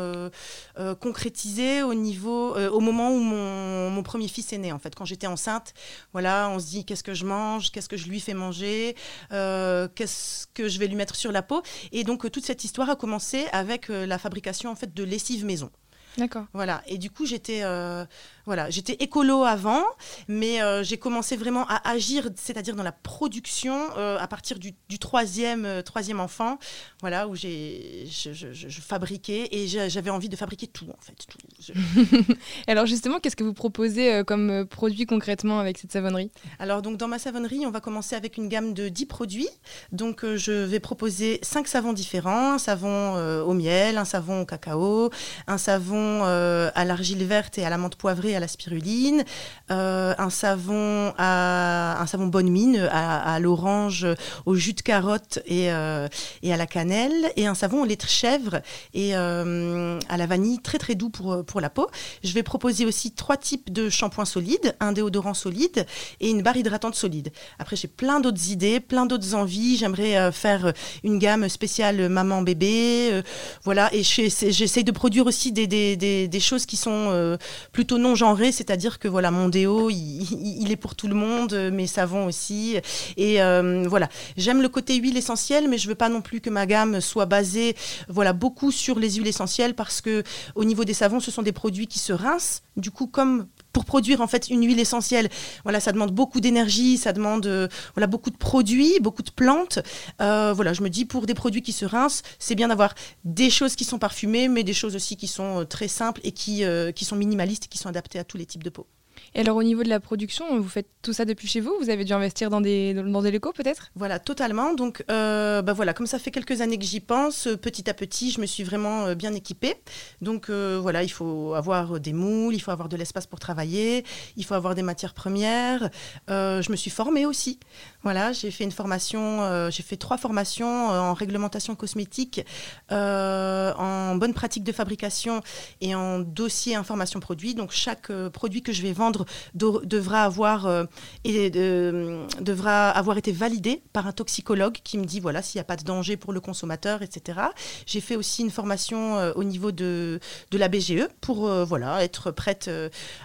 concrétisées 0.99 1.83
au 1.83 1.93
niveau 1.93 2.55
au 2.55 2.79
moment 2.79 3.11
où 3.11 3.19
mon, 3.19 3.91
mon 3.91 4.01
premier 4.01 4.27
fils 4.27 4.51
est 4.53 4.57
né 4.57 4.71
en 4.71 4.79
fait 4.79 4.95
quand 4.95 5.05
j'étais 5.05 5.27
enceinte. 5.27 5.73
Voilà, 6.13 6.30
on 6.49 6.59
se 6.59 6.67
dit 6.67 6.85
qu'est-ce 6.85 7.03
que 7.03 7.13
je 7.13 7.25
mange, 7.25 7.71
qu'est-ce 7.71 7.89
que 7.89 7.97
je 7.97 8.07
lui 8.07 8.19
fais 8.19 8.33
manger, 8.33 8.95
euh, 9.31 9.87
qu'est-ce 9.93 10.47
que 10.53 10.67
je 10.67 10.79
vais 10.79 10.87
lui 10.87 10.95
mettre 10.95 11.15
sur 11.15 11.31
la 11.31 11.41
peau. 11.41 11.61
Et 11.91 12.03
donc 12.03 12.29
toute 12.31 12.45
cette 12.45 12.63
histoire 12.63 12.89
a 12.89 12.95
commencé 12.95 13.45
avec 13.51 13.89
euh, 13.89 14.05
la 14.05 14.17
fabrication 14.17 14.69
en 14.69 14.75
fait 14.75 14.93
de 14.93 15.03
lessive 15.03 15.45
maison. 15.45 15.71
D'accord. 16.17 16.45
Voilà. 16.53 16.81
Et 16.87 16.97
du 16.97 17.09
coup, 17.09 17.25
j'étais 17.25 17.61
euh, 17.63 18.05
voilà, 18.45 18.69
j'étais 18.69 18.93
écolo 18.93 19.43
avant, 19.43 19.83
mais 20.27 20.61
euh, 20.61 20.83
j'ai 20.83 20.97
commencé 20.97 21.35
vraiment 21.35 21.65
à 21.67 21.89
agir, 21.89 22.29
c'est-à-dire 22.35 22.75
dans 22.75 22.83
la 22.83 22.91
production 22.91 23.77
euh, 23.97 24.17
à 24.19 24.27
partir 24.27 24.59
du, 24.59 24.73
troisième, 24.99 25.83
troisième 25.83 26.19
enfant, 26.19 26.57
voilà, 27.01 27.27
où 27.27 27.35
j'ai, 27.35 28.07
je, 28.07 28.81
fabriquais 28.81 29.49
et 29.51 29.67
j'avais 29.67 30.09
envie 30.09 30.29
de 30.29 30.35
fabriquer 30.35 30.67
tout 30.67 30.87
en 30.89 31.01
fait. 31.01 31.15
Tout. 31.27 32.33
Alors 32.67 32.85
justement, 32.85 33.19
qu'est-ce 33.19 33.35
que 33.35 33.43
vous 33.43 33.53
proposez 33.53 34.23
comme 34.25 34.65
produit 34.65 35.05
concrètement 35.05 35.59
avec 35.59 35.77
cette 35.77 35.91
savonnerie? 35.91 36.31
Alors 36.59 36.81
donc 36.81 36.97
dans 36.97 37.07
ma 37.07 37.19
savonnerie, 37.19 37.65
on 37.65 37.71
va 37.71 37.81
commencer 37.81 38.15
avec 38.15 38.37
une 38.37 38.47
gamme 38.47 38.73
de 38.73 38.89
10 38.89 39.05
produits. 39.05 39.49
Donc 39.91 40.25
je 40.25 40.51
vais 40.51 40.79
proposer 40.79 41.39
5 41.43 41.67
savons 41.67 41.93
différents, 41.93 42.53
un 42.53 42.59
savon 42.59 43.15
au 43.41 43.53
miel, 43.53 43.97
un 43.97 44.05
savon 44.05 44.41
au 44.41 44.45
cacao, 44.45 45.09
un 45.47 45.57
savon 45.57 46.21
euh, 46.23 46.71
à 46.75 46.85
l'argile 46.85 47.23
verte 47.23 47.57
et 47.57 47.65
à 47.65 47.69
la 47.69 47.77
menthe 47.77 47.95
poivrée 47.95 48.30
à 48.35 48.39
la 48.39 48.47
spiruline, 48.47 49.23
euh, 49.71 50.13
un 50.17 50.29
savon 50.29 51.13
à 51.17 52.01
un 52.01 52.07
savon 52.07 52.27
bonne 52.27 52.49
mine 52.49 52.77
à, 52.91 53.39
l'orange, 53.39 54.07
au 54.45 54.55
jus 54.55 54.73
de 54.73 54.81
carotte 54.81 55.39
et, 55.45 55.71
euh, 55.71 56.07
et, 56.43 56.53
à 56.53 56.57
la 56.57 56.67
cannelle, 56.67 57.31
et 57.35 57.47
un 57.47 57.55
savon 57.55 57.81
au 57.81 57.85
lait 57.85 57.95
de 57.95 58.01
chèvre 58.03 58.61
et 58.93 59.15
à 59.15 60.17
la 60.17 60.25
vanille 60.27 60.59
très 60.59 60.77
très 60.77 60.95
doux 60.95 61.09
pour, 61.09 61.43
pour 61.45 61.61
la 61.61 61.69
peau. 61.69 61.87
Je 62.23 62.33
vais 62.33 62.43
proposer 62.43 62.85
aussi 62.85 63.11
trois 63.11 63.37
types 63.37 63.71
de 63.71 63.89
shampoings 63.89 64.25
solides, 64.25 64.75
un 64.79 64.91
déodorant 64.91 65.33
solide 65.33 65.85
et 66.19 66.29
une 66.29 66.41
barre 66.41 66.57
hydratante 66.57 66.95
solide. 66.95 67.31
Après 67.59 67.75
j'ai 67.75 67.87
plein 67.87 68.19
d'autres 68.19 68.49
idées, 68.49 68.79
plein 68.79 69.05
d'autres 69.05 69.35
envies. 69.35 69.77
J'aimerais 69.77 70.31
faire 70.31 70.73
une 71.03 71.19
gamme 71.19 71.47
spéciale 71.49 72.09
maman 72.09 72.41
bébé, 72.41 73.21
voilà. 73.63 73.93
Et 73.93 74.03
j'essaye 74.03 74.83
de 74.83 74.91
produire 74.91 75.25
aussi 75.25 75.51
des 75.51 75.67
des, 75.67 76.39
choses 76.39 76.65
qui 76.65 76.77
sont 76.77 77.09
euh, 77.11 77.37
plutôt 77.71 77.97
non 77.97 78.15
c'est-à-dire 78.51 78.99
que 78.99 79.07
voilà, 79.07 79.31
mon 79.31 79.49
déo, 79.49 79.89
il, 79.89 80.71
est 80.71 80.75
pour 80.75 80.95
tout 80.95 81.07
le 81.07 81.15
monde, 81.15 81.53
mes 81.71 81.87
savons 81.87 82.25
aussi. 82.25 82.77
Et 83.17 83.41
euh, 83.41 83.85
voilà, 83.87 84.09
j'aime 84.37 84.61
le 84.61 84.69
côté 84.69 84.95
huile 84.95 85.17
essentielle, 85.17 85.67
mais 85.67 85.77
je 85.77 85.87
veux 85.87 85.95
pas 85.95 86.09
non 86.09 86.21
plus 86.21 86.39
que 86.39 86.49
ma 86.49 86.65
gamme 86.65 87.01
soit 87.01 87.25
basée 87.25 87.75
voilà, 88.07 88.33
beaucoup 88.33 88.71
sur 88.71 88.99
les 88.99 89.11
huiles 89.11 89.27
essentielles 89.27 89.73
parce 89.73 90.01
que 90.01 90.23
au 90.55 90.63
niveau 90.63 90.85
des 90.85 90.93
savons, 90.93 91.19
ce 91.19 91.31
sont 91.31 91.41
des 91.41 91.51
produits 91.51 91.87
qui 91.87 91.99
se 91.99 92.13
rincent. 92.13 92.61
Du 92.77 92.91
coup, 92.91 93.07
comme 93.07 93.47
pour 93.73 93.85
produire 93.85 94.21
en 94.21 94.27
fait 94.27 94.49
une 94.49 94.65
huile 94.65 94.79
essentielle, 94.79 95.29
voilà, 95.63 95.79
ça 95.79 95.91
demande 95.91 96.11
beaucoup 96.11 96.41
d'énergie, 96.41 96.97
ça 96.97 97.13
demande 97.13 97.45
euh, 97.45 97.67
voilà 97.95 98.07
beaucoup 98.07 98.29
de 98.29 98.37
produits, 98.37 98.99
beaucoup 98.99 99.23
de 99.23 99.31
plantes. 99.31 99.79
Euh, 100.21 100.53
voilà, 100.53 100.73
je 100.73 100.81
me 100.81 100.89
dis 100.89 101.05
pour 101.05 101.25
des 101.25 101.33
produits 101.33 101.61
qui 101.61 101.71
se 101.71 101.85
rincent, 101.85 102.23
c'est 102.39 102.55
bien 102.55 102.67
d'avoir 102.67 102.93
des 103.23 103.49
choses 103.49 103.75
qui 103.75 103.85
sont 103.85 103.99
parfumées, 103.99 104.47
mais 104.47 104.63
des 104.63 104.73
choses 104.73 104.95
aussi 104.95 105.17
qui 105.17 105.27
sont 105.27 105.61
euh, 105.61 105.65
très 105.65 105.87
simples 105.87 106.21
et 106.23 106.31
qui, 106.31 106.63
qui 106.95 107.05
sont 107.05 107.15
minimalistes, 107.15 107.65
et 107.65 107.67
qui 107.67 107.77
sont 107.77 107.89
adaptées 107.89 108.19
à 108.19 108.23
tous 108.23 108.37
les 108.37 108.45
types 108.45 108.63
de 108.63 108.69
peau. 108.69 108.87
Et 109.33 109.39
alors 109.39 109.55
au 109.55 109.63
niveau 109.63 109.83
de 109.83 109.89
la 109.89 110.01
production, 110.01 110.59
vous 110.59 110.67
faites 110.67 110.89
tout 111.01 111.13
ça 111.13 111.23
depuis 111.23 111.47
chez 111.47 111.61
vous? 111.61 111.73
Vous 111.79 111.89
avez 111.89 112.03
dû 112.03 112.11
investir 112.11 112.49
dans 112.49 112.59
des, 112.59 112.93
dans 112.93 113.21
des 113.21 113.31
locaux 113.31 113.53
peut-être? 113.53 113.89
Voilà, 113.95 114.19
totalement. 114.19 114.73
Donc 114.73 115.05
euh, 115.09 115.61
bah 115.61 115.71
voilà, 115.71 115.93
comme 115.93 116.05
ça 116.05 116.19
fait 116.19 116.31
quelques 116.31 116.59
années 116.59 116.77
que 116.77 116.83
j'y 116.83 116.99
pense, 116.99 117.47
euh, 117.47 117.55
petit 117.55 117.89
à 117.89 117.93
petit, 117.93 118.31
je 118.31 118.41
me 118.41 118.45
suis 118.45 118.63
vraiment 118.63 119.05
euh, 119.05 119.15
bien 119.15 119.33
équipée. 119.33 119.75
Donc 120.21 120.49
voilà, 120.49 121.03
il 121.03 121.09
faut 121.09 121.53
avoir 121.53 121.99
des 121.99 122.13
moules, 122.13 122.53
il 122.53 122.59
faut 122.59 122.71
avoir 122.71 122.89
de 122.89 122.97
l'espace 122.97 123.25
pour 123.25 123.39
travailler, 123.39 124.03
il 124.35 124.43
faut 124.43 124.53
avoir 124.53 124.75
des 124.75 124.83
matières 124.83 125.13
premières. 125.13 125.89
je 126.27 126.71
me 126.71 126.75
suis 126.75 126.91
formée 126.91 127.25
aussi. 127.25 127.59
Voilà, 128.03 128.31
j'ai 128.33 128.51
fait 128.51 128.63
une 128.63 128.71
formation, 128.71 129.69
j'ai 129.69 129.83
fait 129.83 129.97
trois 129.97 130.17
formations 130.17 130.89
en 130.89 131.13
réglementation 131.13 131.75
cosmétique, 131.75 132.43
en 132.89 134.15
bonne 134.15 134.33
pratique 134.33 134.63
de 134.63 134.71
fabrication 134.71 135.41
et 135.81 135.93
en 135.95 136.19
dossier 136.19 136.75
information 136.75 137.19
produit. 137.19 137.53
Donc 137.55 137.71
chaque 137.71 138.11
produit 138.33 138.61
que 138.61 138.73
je 138.73 138.81
vais 138.81 138.93
vendre 138.93 139.25
devra 139.53 140.23
avoir, 140.23 140.65
euh, 140.65 140.85
et, 141.23 141.49
devra 141.49 142.89
avoir 142.89 143.17
été 143.17 143.31
validé 143.31 143.81
par 143.93 144.07
un 144.07 144.11
toxicologue 144.11 144.77
qui 144.83 144.97
me 144.97 145.05
dit 145.05 145.19
voilà 145.19 145.41
s'il 145.41 145.59
n'y 145.59 145.61
a 145.61 145.65
pas 145.65 145.75
de 145.75 145.83
danger 145.83 146.17
pour 146.17 146.33
le 146.33 146.39
consommateur, 146.39 147.01
etc. 147.01 147.39
J'ai 147.85 148.01
fait 148.01 148.15
aussi 148.15 148.41
une 148.41 148.51
formation 148.51 149.17
euh, 149.17 149.31
au 149.35 149.43
niveau 149.43 149.71
de, 149.71 150.19
de 150.51 150.57
la 150.57 150.67
BGE 150.67 151.07
pour 151.21 151.47
euh, 151.47 151.63
voilà 151.63 152.03
être 152.03 152.31
prête 152.31 152.69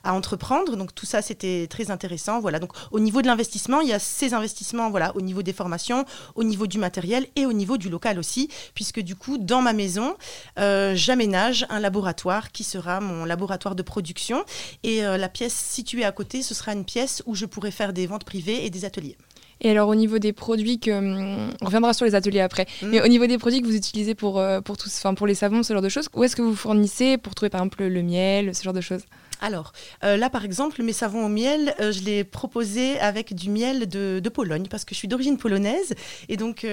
à 0.04 0.12
entreprendre. 0.12 0.76
Donc 0.76 0.94
tout 0.94 1.06
ça 1.06 1.22
c'était 1.22 1.66
très 1.68 1.90
intéressant. 1.90 2.40
Voilà 2.40 2.58
donc 2.58 2.72
au 2.90 3.00
niveau 3.00 3.22
de 3.22 3.26
l'investissement, 3.26 3.80
il 3.80 3.88
y 3.88 3.92
a 3.92 3.98
ces 3.98 4.34
investissements 4.34 4.65
voilà 4.90 5.14
au 5.16 5.20
niveau 5.20 5.42
des 5.42 5.52
formations, 5.52 6.04
au 6.34 6.44
niveau 6.44 6.66
du 6.66 6.78
matériel 6.78 7.26
et 7.36 7.46
au 7.46 7.52
niveau 7.52 7.76
du 7.76 7.88
local 7.88 8.18
aussi, 8.18 8.48
puisque 8.74 9.00
du 9.00 9.16
coup 9.16 9.38
dans 9.38 9.62
ma 9.62 9.72
maison 9.72 10.16
j'aménage 10.56 11.66
un 11.68 11.80
laboratoire 11.80 12.52
qui 12.52 12.64
sera 12.64 13.00
mon 13.00 13.24
laboratoire 13.24 13.74
de 13.74 13.82
production 13.82 14.44
et 14.82 15.02
la 15.02 15.28
pièce 15.28 15.54
située 15.54 16.04
à 16.04 16.12
côté, 16.12 16.42
ce 16.42 16.54
sera 16.54 16.72
une 16.72 16.84
pièce 16.84 17.22
où 17.26 17.34
je 17.34 17.46
pourrai 17.46 17.70
faire 17.70 17.92
des 17.92 18.06
ventes 18.06 18.24
privées 18.24 18.64
et 18.64 18.70
des 18.70 18.84
ateliers. 18.84 19.16
Et 19.60 19.70
alors 19.70 19.88
au 19.88 19.94
niveau 19.94 20.18
des 20.18 20.32
produits 20.32 20.78
que 20.78 20.90
hum, 20.90 21.50
on 21.62 21.64
reviendra 21.64 21.94
sur 21.94 22.04
les 22.04 22.14
ateliers 22.14 22.40
après, 22.40 22.66
mm. 22.82 22.88
mais 22.88 23.02
au 23.02 23.08
niveau 23.08 23.26
des 23.26 23.38
produits 23.38 23.62
que 23.62 23.66
vous 23.66 23.76
utilisez 23.76 24.14
pour 24.14 24.38
euh, 24.38 24.60
pour 24.60 24.76
tous, 24.76 24.94
enfin 24.96 25.14
pour 25.14 25.26
les 25.26 25.34
savons, 25.34 25.62
ce 25.62 25.72
genre 25.72 25.82
de 25.82 25.88
choses, 25.88 26.08
où 26.14 26.24
est-ce 26.24 26.36
que 26.36 26.42
vous 26.42 26.54
fournissez 26.54 27.16
pour 27.16 27.34
trouver 27.34 27.50
par 27.50 27.60
exemple 27.60 27.84
le 27.84 28.02
miel, 28.02 28.54
ce 28.54 28.62
genre 28.62 28.74
de 28.74 28.80
choses? 28.80 29.02
Alors, 29.40 29.72
euh, 30.04 30.16
là, 30.16 30.30
par 30.30 30.44
exemple, 30.44 30.82
mes 30.82 30.92
savons 30.92 31.26
au 31.26 31.28
miel, 31.28 31.74
euh, 31.80 31.92
je 31.92 32.02
les 32.02 32.24
proposé 32.24 32.98
avec 33.00 33.34
du 33.34 33.50
miel 33.50 33.88
de, 33.88 34.28
Pologne, 34.28 34.66
parce 34.68 34.84
que 34.84 34.94
je 34.94 34.98
suis 34.98 35.08
d'origine 35.08 35.38
polonaise. 35.38 35.94
Et 36.28 36.36
donc, 36.36 36.66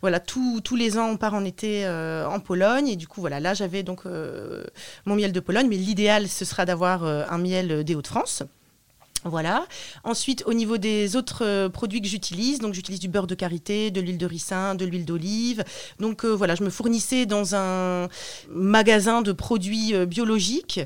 voilà, 0.00 0.20
tous 0.20 0.76
les 0.76 0.98
ans, 0.98 1.08
on 1.08 1.16
part 1.16 1.34
en 1.34 1.44
été 1.44 1.86
en 1.88 2.40
Pologne. 2.40 2.88
Et 2.88 2.96
du 2.96 3.06
coup, 3.08 3.20
voilà, 3.20 3.40
là, 3.40 3.54
j'avais 3.54 3.82
donc 3.82 4.04
mon 4.04 5.14
miel 5.14 5.32
de 5.32 5.40
Pologne. 5.40 5.66
Mais 5.68 5.76
l'idéal, 5.76 6.28
ce 6.28 6.44
sera 6.44 6.64
d'avoir 6.64 7.04
un 7.04 7.38
miel 7.38 7.84
des 7.84 7.94
Hauts-de-France. 7.94 8.42
Voilà. 9.24 9.66
Ensuite, 10.04 10.42
au 10.46 10.52
niveau 10.52 10.76
des 10.76 11.16
autres 11.16 11.44
euh, 11.44 11.70
produits 11.70 12.02
que 12.02 12.08
j'utilise, 12.08 12.58
donc 12.58 12.74
j'utilise 12.74 13.00
du 13.00 13.08
beurre 13.08 13.26
de 13.26 13.34
karité, 13.34 13.90
de 13.90 14.02
l'huile 14.02 14.18
de 14.18 14.26
ricin, 14.26 14.74
de 14.74 14.84
l'huile 14.84 15.06
d'olive. 15.06 15.64
Donc 15.98 16.26
euh, 16.26 16.32
voilà, 16.32 16.54
je 16.54 16.62
me 16.62 16.68
fournissais 16.68 17.24
dans 17.24 17.54
un 17.54 18.08
magasin 18.50 19.22
de 19.22 19.32
produits 19.32 19.94
euh, 19.94 20.04
biologiques 20.04 20.80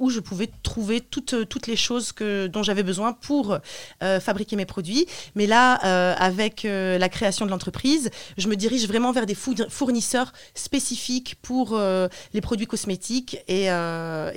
où 0.00 0.10
je 0.10 0.18
pouvais 0.18 0.50
trouver 0.64 1.00
toutes, 1.00 1.66
les 1.68 1.76
choses 1.76 2.10
que, 2.10 2.48
dont 2.48 2.64
j'avais 2.64 2.82
besoin 2.82 3.12
pour 3.12 3.56
fabriquer 4.00 4.56
mes 4.56 4.66
produits. 4.66 5.06
Mais 5.36 5.46
là, 5.46 5.74
avec 6.14 6.64
la 6.64 7.08
création 7.08 7.46
de 7.46 7.50
l'entreprise, 7.52 8.10
je 8.36 8.48
me 8.48 8.56
dirige 8.56 8.88
vraiment 8.88 9.12
vers 9.12 9.26
des 9.26 9.36
fournisseurs 9.36 10.32
spécifiques 10.56 11.36
pour 11.40 11.80
les 12.34 12.40
produits 12.40 12.66
cosmétiques. 12.66 13.38
Et, 13.46 13.68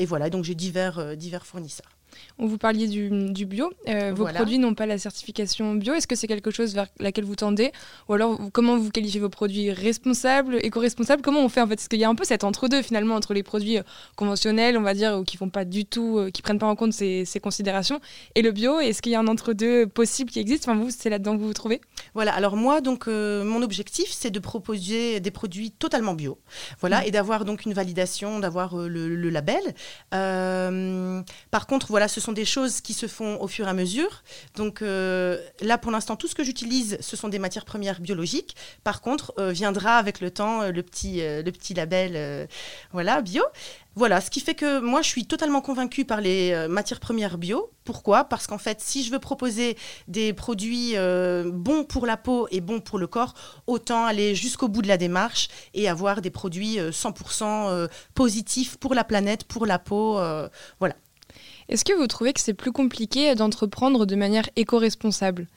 voilà, 0.06 0.30
donc 0.30 0.44
j'ai 0.44 0.54
divers 0.54 1.02
fournisseurs. 1.46 2.01
Vous 2.38 2.58
parliez 2.58 2.88
du, 2.88 3.46
bio. 3.46 3.72
Euh, 3.88 4.14
vos 4.16 4.26
produits 4.26 4.58
n'ont 4.58 4.74
pas 4.74 4.86
la 4.86 4.98
certification 4.98 5.76
bio. 5.76 5.94
Est-ce 5.94 6.08
que 6.08 6.16
c'est 6.16 6.28
quelque 6.28 6.52
chose 6.52 6.74
vers 6.74 6.88
laquelle 7.00 7.26
vous 7.26 7.36
tendez 7.36 7.72
Ou 8.10 8.14
alors, 8.14 8.40
comment 8.52 8.78
vous 8.78 8.90
qualifiez 8.90 9.20
vos 9.20 9.30
produits 9.30 9.72
responsables, 9.72 10.58
éco-responsables? 10.64 11.22
Comment 11.22 11.42
on 11.42 11.50
fait 11.50 11.62
en 11.62 11.68
fait? 11.68 11.76
Parce 11.76 11.88
qu'il 11.88 12.00
y 12.00 12.04
a 12.04 12.10
un 12.10 12.16
peu 12.16 12.24
cet 12.24 12.44
entre-deux 12.44 12.82
finalement 12.82 13.16
entre 13.16 13.34
les 13.34 13.44
produits 13.44 13.78
euh, 13.78 13.84
conventionnels, 14.16 14.78
on 14.78 14.82
va 14.82 14.94
dire, 14.94 15.18
ou 15.18 15.24
qui 15.24 15.38
font 15.38 15.50
pas 15.50 15.66
du 15.66 15.86
tout, 15.86 16.18
euh, 16.18 16.30
qui 16.32 16.42
prennent 16.42 16.60
pas 16.60 16.68
en 16.68 16.76
compte 16.76 16.94
ces, 16.94 17.26
considérations, 17.42 18.00
et 18.36 18.42
le 18.42 18.52
bio. 18.52 18.80
Est-ce 18.80 19.02
qu'il 19.02 19.12
y 19.12 19.16
a 19.16 19.20
un 19.20 19.28
entre-deux 19.28 19.88
possible 19.88 20.32
qui 20.32 20.40
existe? 20.40 20.68
Enfin, 20.68 20.80
vous, 20.80 20.90
c'est 20.90 21.10
là-dedans 21.10 21.36
que 21.36 21.42
vous 21.42 21.48
vous 21.48 21.54
trouvez? 21.54 21.82
Voilà. 22.14 22.34
Alors 22.34 22.56
moi, 22.56 22.82
donc, 22.82 23.08
mon 23.08 23.62
objectif, 23.62 24.10
c'est 24.12 24.32
de 24.32 24.40
proposer 24.40 25.20
des 25.20 25.32
produits 25.32 25.72
totalement 25.72 26.14
bio. 26.14 26.38
Voilà, 26.80 27.02
mmh. 27.02 27.06
et 27.06 27.12
d'avoir 27.12 27.46
donc 27.46 27.66
une 27.66 27.74
validation, 27.74 28.40
d'avoir 28.40 28.76
le, 28.76 29.16
le, 29.16 29.30
label. 29.30 29.62
par 30.12 31.68
contre, 31.68 31.88
voilà, 31.90 32.08
ce 32.08 32.21
ce 32.22 32.26
sont 32.26 32.32
des 32.34 32.46
choses 32.46 32.82
qui 32.82 32.94
se 32.94 33.08
font 33.08 33.42
au 33.42 33.48
fur 33.48 33.66
et 33.66 33.70
à 33.70 33.74
mesure. 33.74 34.24
Donc 34.56 34.82
là, 34.82 35.78
pour 35.82 35.92
l'instant, 35.92 36.16
tout 36.16 36.28
ce 36.28 36.36
que 36.36 36.44
j'utilise, 36.44 36.98
ce 37.00 37.18
sont 37.18 37.30
des 37.30 37.40
matières 37.40 37.66
premières 37.66 38.00
biologiques. 38.00 38.56
Par 38.84 39.02
contre, 39.02 39.34
viendra 39.52 39.98
avec 39.98 40.22
le 40.22 40.30
temps 40.30 40.70
le 40.70 40.84
petit, 40.84 41.18
le 41.22 41.50
petit 41.50 41.74
label 41.74 42.48
voilà, 42.92 43.22
bio. 43.22 43.44
Voilà, 43.96 44.22
ce 44.22 44.30
qui 44.30 44.40
fait 44.40 44.56
que 44.56 44.80
moi, 44.80 45.02
je 45.02 45.10
suis 45.10 45.26
totalement 45.26 45.60
convaincue 45.60 46.06
par 46.06 46.22
les 46.22 46.54
euh, 46.54 46.70
matières 46.70 47.02
premières 47.02 47.38
bio. 47.38 47.72
Pourquoi? 47.84 48.24
Parce 48.24 48.48
qu'en 48.48 48.58
fait, 48.58 48.80
si 48.80 49.04
je 49.04 49.12
veux 49.12 49.20
proposer 49.20 49.78
des 50.08 50.32
produits 50.32 50.96
euh, 50.96 51.52
bons 51.52 51.84
pour 51.84 52.06
la 52.06 52.16
peau 52.16 52.48
et 52.52 52.62
bons 52.62 52.80
pour 52.80 53.00
le 53.00 53.08
corps, 53.08 53.34
autant 53.68 54.06
aller 54.06 54.34
jusqu'au 54.34 54.70
bout 54.70 54.82
de 54.82 54.88
la 54.88 54.96
démarche 54.98 55.50
et 55.74 55.90
avoir 55.90 56.22
des 56.22 56.30
produits 56.30 56.78
100% 56.78 57.44
euh, 57.44 57.88
positifs 58.14 58.78
pour 58.78 58.94
la 58.94 59.04
planète, 59.04 59.44
pour 59.44 59.66
la 59.66 59.78
peau. 59.78 60.20
voilà. 60.80 60.96
Est-ce 61.70 61.86
que 61.86 61.94
vous 61.94 62.08
trouvez 62.08 62.34
que 62.34 62.40
c'est 62.40 62.54
plus 62.54 62.72
compliqué 62.72 63.34
d'entreprendre 63.36 64.06
de 64.06 64.16
manière 64.16 64.50
éco-responsable? 64.56 65.48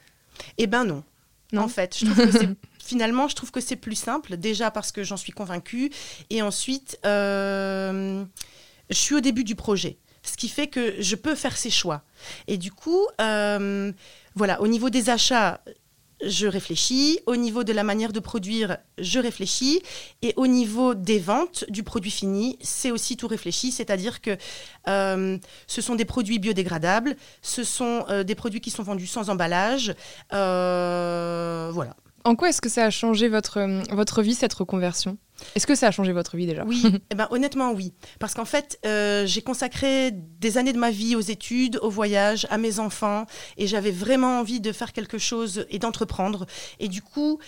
Eh 0.57 0.67
ben 0.67 0.83
non. 0.83 1.03
non. 1.51 1.63
En 1.63 1.67
fait, 1.67 1.97
je 1.97 2.05
trouve 2.05 2.25
que 2.25 2.31
c'est 2.31 2.49
finalement, 2.85 3.27
je 3.27 3.35
trouve 3.35 3.51
que 3.51 3.61
c'est 3.61 3.75
plus 3.75 3.95
simple, 3.95 4.37
déjà 4.37 4.69
parce 4.69 4.91
que 4.91 5.03
j'en 5.03 5.17
suis 5.17 5.31
convaincue, 5.31 5.91
et 6.29 6.41
ensuite, 6.41 6.99
euh, 7.05 8.23
je 8.89 8.95
suis 8.95 9.15
au 9.15 9.21
début 9.21 9.43
du 9.43 9.55
projet, 9.55 9.97
ce 10.21 10.37
qui 10.37 10.47
fait 10.47 10.67
que 10.67 10.95
je 11.01 11.15
peux 11.15 11.35
faire 11.35 11.57
ces 11.57 11.71
choix. 11.71 12.03
Et 12.47 12.57
du 12.57 12.71
coup, 12.71 13.05
euh, 13.19 13.91
voilà, 14.35 14.61
au 14.61 14.67
niveau 14.67 14.89
des 14.89 15.09
achats, 15.09 15.61
je 16.23 16.47
réfléchis. 16.47 17.19
Au 17.25 17.35
niveau 17.35 17.63
de 17.63 17.73
la 17.73 17.83
manière 17.83 18.13
de 18.13 18.19
produire, 18.19 18.77
je 18.97 19.19
réfléchis. 19.19 19.81
Et 20.21 20.33
au 20.35 20.47
niveau 20.47 20.93
des 20.93 21.19
ventes 21.19 21.65
du 21.69 21.83
produit 21.83 22.11
fini, 22.11 22.57
c'est 22.61 22.91
aussi 22.91 23.17
tout 23.17 23.27
réfléchi. 23.27 23.71
C'est-à-dire 23.71 24.21
que 24.21 24.37
euh, 24.87 25.37
ce 25.67 25.81
sont 25.81 25.95
des 25.95 26.05
produits 26.05 26.39
biodégradables, 26.39 27.15
ce 27.41 27.63
sont 27.63 28.05
des 28.25 28.35
produits 28.35 28.61
qui 28.61 28.71
sont 28.71 28.83
vendus 28.83 29.07
sans 29.07 29.29
emballage. 29.29 29.95
voilà. 30.31 31.95
En 32.25 32.35
quoi 32.35 32.49
est-ce 32.49 32.59
que 32.59 32.69
ça 32.69 32.85
a 32.85 32.89
changé 32.89 33.29
votre, 33.29 33.59
euh, 33.59 33.83
votre 33.91 34.23
vie, 34.23 34.33
cette 34.33 34.53
reconversion? 34.55 35.17
Est-ce 35.55 35.67
que 35.67 35.75
ça 35.75 35.87
a 35.87 35.91
changé 35.91 36.11
votre 36.11 36.37
vie 36.37 36.45
déjà? 36.45 36.63
Oui, 36.65 36.83
eh 37.11 37.15
ben, 37.15 37.27
honnêtement 37.31 37.71
oui. 37.71 37.93
Parce 38.19 38.33
qu'en 38.33 38.45
fait, 38.45 38.79
euh, 38.85 39.25
j'ai 39.25 39.41
consacré 39.41 40.11
des 40.11 40.57
années 40.57 40.73
de 40.73 40.79
ma 40.79 40.91
vie 40.91 41.15
aux 41.15 41.21
études, 41.21 41.77
au 41.81 41.89
voyage, 41.89 42.47
à 42.49 42.57
mes 42.57 42.79
enfants, 42.79 43.25
et 43.57 43.67
j'avais 43.67 43.91
vraiment 43.91 44.39
envie 44.39 44.61
de 44.61 44.71
faire 44.71 44.93
quelque 44.93 45.17
chose 45.17 45.65
et 45.69 45.79
d'entreprendre. 45.79 46.45
Et 46.79 46.87
du 46.87 47.01
coup, 47.01 47.39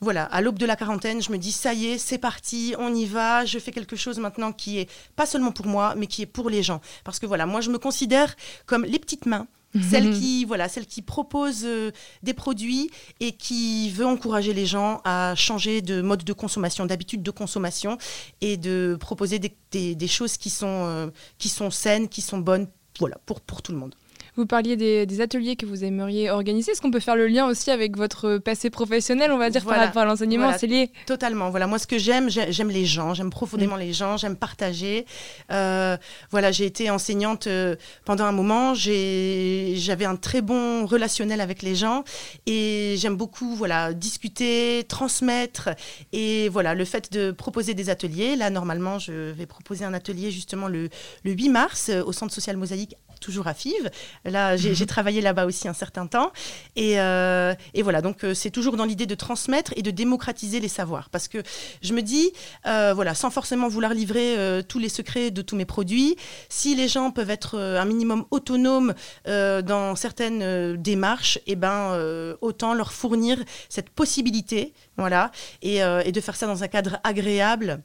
voilà, 0.00 0.24
à 0.24 0.40
l'aube 0.40 0.58
de 0.58 0.66
la 0.66 0.76
quarantaine, 0.76 1.22
je 1.22 1.30
me 1.30 1.36
dis 1.36 1.52
ça 1.52 1.74
y 1.74 1.86
est, 1.86 1.98
c'est 1.98 2.18
parti, 2.18 2.74
on 2.78 2.94
y 2.94 3.04
va, 3.04 3.44
je 3.44 3.58
fais 3.58 3.70
quelque 3.70 3.96
chose 3.96 4.18
maintenant 4.18 4.52
qui 4.52 4.78
est 4.78 4.90
pas 5.14 5.26
seulement 5.26 5.52
pour 5.52 5.66
moi, 5.66 5.94
mais 5.96 6.06
qui 6.06 6.22
est 6.22 6.26
pour 6.26 6.48
les 6.48 6.62
gens. 6.62 6.80
Parce 7.04 7.18
que 7.18 7.26
voilà, 7.26 7.44
moi 7.44 7.60
je 7.60 7.70
me 7.70 7.78
considère 7.78 8.34
comme 8.66 8.84
les 8.84 8.98
petites 8.98 9.26
mains 9.26 9.46
celle 9.90 10.12
qui 10.12 10.44
voilà, 10.44 10.68
celle 10.68 10.86
qui 10.86 11.02
propose 11.02 11.62
euh, 11.64 11.92
des 12.22 12.34
produits 12.34 12.90
et 13.20 13.32
qui 13.32 13.90
veut 13.90 14.06
encourager 14.06 14.52
les 14.52 14.66
gens 14.66 15.00
à 15.04 15.34
changer 15.36 15.80
de 15.80 16.02
mode 16.02 16.24
de 16.24 16.32
consommation, 16.32 16.86
d'habitude 16.86 17.22
de 17.22 17.30
consommation 17.30 17.96
et 18.40 18.56
de 18.56 18.96
proposer 18.98 19.38
des, 19.38 20.08
choses 20.08 20.36
qui 20.36 20.50
sont, 20.50 20.66
euh, 20.86 21.06
qui 21.38 21.48
sont 21.48 21.70
saines, 21.70 22.08
qui 22.08 22.20
sont 22.20 22.38
bonnes, 22.38 22.66
voilà, 22.98 23.18
pour, 23.26 23.40
pour 23.40 23.62
tout 23.62 23.72
le 23.72 23.78
monde. 23.78 23.94
Vous 24.36 24.46
parliez 24.46 24.76
des, 24.76 25.20
ateliers 25.20 25.56
que 25.56 25.66
vous 25.66 25.84
aimeriez 25.84 26.30
organiser. 26.30 26.72
Est-ce 26.72 26.80
qu'on 26.80 26.90
peut 26.90 27.00
faire 27.00 27.16
le 27.16 27.26
lien 27.26 27.46
aussi 27.46 27.70
avec 27.70 27.96
votre 27.96 28.38
passé 28.38 28.70
professionnel, 28.70 29.32
on 29.32 29.38
va 29.38 29.50
dire, 29.50 29.64
par 29.64 29.78
rapport 29.78 30.02
à 30.02 30.04
l'enseignement 30.04 30.52
C'est 30.56 30.66
lié 30.66 30.90
Totalement. 31.06 31.50
Voilà, 31.50 31.66
moi, 31.66 31.78
ce 31.78 31.86
que 31.86 31.98
j'aime, 31.98 32.28
j'aime 32.30 32.70
les 32.70 32.86
gens. 32.86 33.14
J'aime 33.14 33.30
profondément 33.30 33.76
mm. 33.76 33.80
les 33.80 33.92
gens. 33.92 34.16
J'aime 34.16 34.36
partager. 34.36 35.04
Euh, 35.50 35.96
voilà, 36.30 36.52
j'ai 36.52 36.66
été 36.66 36.90
enseignante 36.90 37.46
euh, 37.46 37.76
pendant 38.04 38.24
un 38.24 38.32
moment. 38.32 38.74
J'avais 38.74 40.04
un 40.04 40.16
très 40.16 40.40
bon 40.40 40.86
relationnel 40.86 41.40
avec 41.40 41.62
les 41.62 41.74
gens 41.74 42.04
et 42.46 42.94
j'aime 42.98 43.16
beaucoup, 43.16 43.54
voilà, 43.54 43.92
discuter, 43.92 44.84
transmettre. 44.88 45.70
Et 46.12 46.48
voilà, 46.48 46.74
le 46.74 46.84
fait 46.84 47.12
de 47.12 47.30
proposer 47.30 47.74
des 47.74 47.90
ateliers. 47.90 48.36
Là, 48.36 48.50
normalement, 48.50 48.98
je 48.98 49.30
vais 49.30 49.46
proposer 49.46 49.84
un 49.84 49.94
atelier 49.94 50.30
justement 50.30 50.68
le, 50.68 50.88
le 51.24 51.32
8 51.32 51.48
mars 51.48 51.88
euh, 51.90 52.02
au 52.04 52.12
Centre 52.12 52.32
social 52.32 52.56
Mosaïque 52.56 52.96
toujours 53.20 53.46
à 53.46 53.54
FIV. 53.54 53.90
Là, 54.24 54.56
j'ai 54.56 54.70
mhm. 54.70 54.86
travaillé 54.86 55.20
là-bas 55.20 55.46
aussi 55.46 55.68
un 55.68 55.74
certain 55.74 56.06
temps. 56.06 56.32
Et, 56.76 57.00
euh, 57.00 57.54
voilà, 57.82 58.02
donc 58.02 58.24
euh, 58.24 58.34
c'est 58.34 58.50
toujours 58.50 58.76
dans 58.76 58.84
l'idée 58.84 59.06
de 59.06 59.14
transmettre 59.14 59.72
et 59.76 59.82
de 59.82 59.90
démocratiser 59.90 60.60
les 60.60 60.68
savoirs. 60.68 61.10
Parce 61.10 61.28
que 61.28 61.42
je 61.82 61.92
me 61.92 62.02
dis, 62.02 62.32
euh, 62.66 62.92
voilà, 62.94 63.14
sans 63.14 63.30
forcément 63.30 63.68
vouloir 63.68 63.94
livrer 63.94 64.64
tous 64.68 64.78
les 64.78 64.88
secrets 64.88 65.30
de 65.30 65.42
tous 65.42 65.56
mes 65.56 65.64
produits, 65.64 66.16
si 66.48 66.74
les 66.74 66.88
gens 66.88 67.10
peuvent 67.10 67.30
être 67.30 67.58
un 67.58 67.84
minimum 67.84 68.24
autonomes 68.30 68.94
dans 69.26 69.94
certaines 69.94 70.76
démarches, 70.76 71.36
et 71.38 71.52
eh 71.52 71.56
ben, 71.56 72.36
autant 72.40 72.74
leur 72.74 72.92
fournir 72.92 73.38
cette 73.68 73.90
possibilité, 73.90 74.72
voilà, 74.96 75.30
et, 75.62 75.78
et 75.78 76.12
de 76.12 76.20
faire 76.20 76.36
ça 76.36 76.46
dans 76.46 76.62
un 76.62 76.68
cadre 76.68 76.98
agréable 77.04 77.82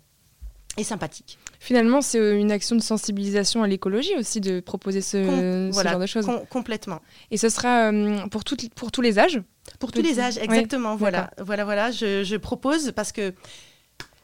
et 0.78 0.84
sympathique. 0.84 1.38
Finalement, 1.66 2.02
c'est 2.04 2.20
euh, 2.20 2.38
une 2.38 2.52
action 2.52 2.76
de 2.76 2.82
sensibilisation 2.82 3.64
à 3.64 3.68
l'écologie 3.68 4.14
aussi 4.20 4.40
de 4.40 4.60
proposer 4.60 5.02
ce, 5.02 5.72
genre 5.74 6.00
de 6.00 6.06
choses. 6.06 6.30
complètement. 6.48 7.02
Et 7.32 7.38
ce 7.38 7.50
sera 7.50 7.92
euh, 7.92 8.28
pour, 8.28 8.44
pour 8.76 8.92
tous 8.92 9.02
les 9.02 9.18
âges 9.18 9.42
Pour 9.80 9.92
tous 9.92 10.04
les 10.04 10.20
âges, 10.20 10.38
exactement. 10.38 10.96
voilà, 10.96 11.32
voilà, 11.40 11.66
voilà. 11.66 11.90
Je, 11.90 12.24
je, 12.24 12.36
propose 12.36 12.92
parce 12.92 13.12
que 13.12 13.34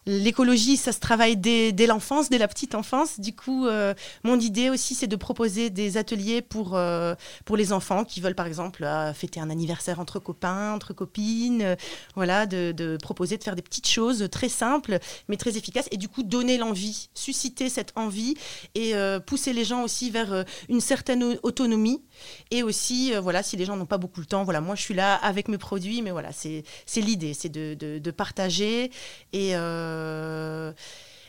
L'écologie, 0.07 0.77
ça 0.77 0.91
se 0.91 0.99
travaille 0.99 1.37
dès, 1.37 1.71
l'enfance, 1.85 2.29
dès 2.29 2.39
la 2.39 2.47
petite 2.47 2.73
enfance. 2.73 3.19
Du 3.19 3.35
coup, 3.35 3.67
euh, 3.67 3.93
mon 4.23 4.39
idée 4.39 4.71
aussi, 4.71 4.95
c'est 4.95 5.05
de 5.05 5.15
proposer 5.15 5.69
des 5.69 5.95
ateliers 5.97 6.41
pour, 6.41 6.75
euh, 6.75 7.13
pour 7.45 7.55
les 7.55 7.71
enfants 7.71 8.03
qui 8.03 8.19
veulent, 8.19 8.33
par 8.33 8.47
exemple, 8.47 8.83
euh, 8.83 9.13
fêter 9.13 9.39
un 9.39 9.51
anniversaire 9.51 9.99
entre 9.99 10.17
copains, 10.17 10.73
entre 10.73 10.93
copines. 10.93 11.77
voilà, 12.15 12.47
de, 12.47 12.97
proposer 13.01 13.37
de 13.37 13.43
faire 13.43 13.55
des 13.55 13.61
petites 13.61 13.87
choses 13.87 14.27
très 14.31 14.49
simples, 14.49 14.97
mais 15.27 15.37
très 15.37 15.55
efficaces. 15.55 15.87
Et 15.91 15.97
du 15.97 16.09
coup, 16.09 16.23
donner 16.23 16.57
l'envie, 16.57 17.09
susciter 17.13 17.69
cette 17.69 17.93
envie 17.95 18.33
et 18.73 18.93
pousser 19.27 19.53
les 19.53 19.65
gens 19.65 19.83
aussi 19.83 20.09
vers 20.09 20.45
une 20.67 20.81
certaine 20.81 21.37
autonomie. 21.43 22.01
Et 22.49 22.63
aussi, 22.63 23.13
voilà, 23.21 23.43
si 23.43 23.55
les 23.55 23.65
gens 23.65 23.75
n'ont 23.75 23.85
pas 23.85 23.97
beaucoup 23.99 24.21
de 24.21 24.25
temps, 24.25 24.43
voilà, 24.43 24.61
moi, 24.61 24.75
je 24.75 24.81
suis 24.81 24.93
là 24.93 25.15
avec 25.15 25.47
mes 25.47 25.57
produits, 25.59 26.01
mais 26.01 26.11
voilà, 26.11 26.31
c'est 26.31 26.63
l'idée, 26.95 27.33
c'est 27.35 27.49
de, 27.49 27.75
de, 27.75 28.11
partager 28.11 28.91
et 29.31 29.55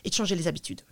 et 0.04 0.10
de 0.10 0.14
changer 0.14 0.34
les 0.34 0.48
habitudes. 0.48 0.82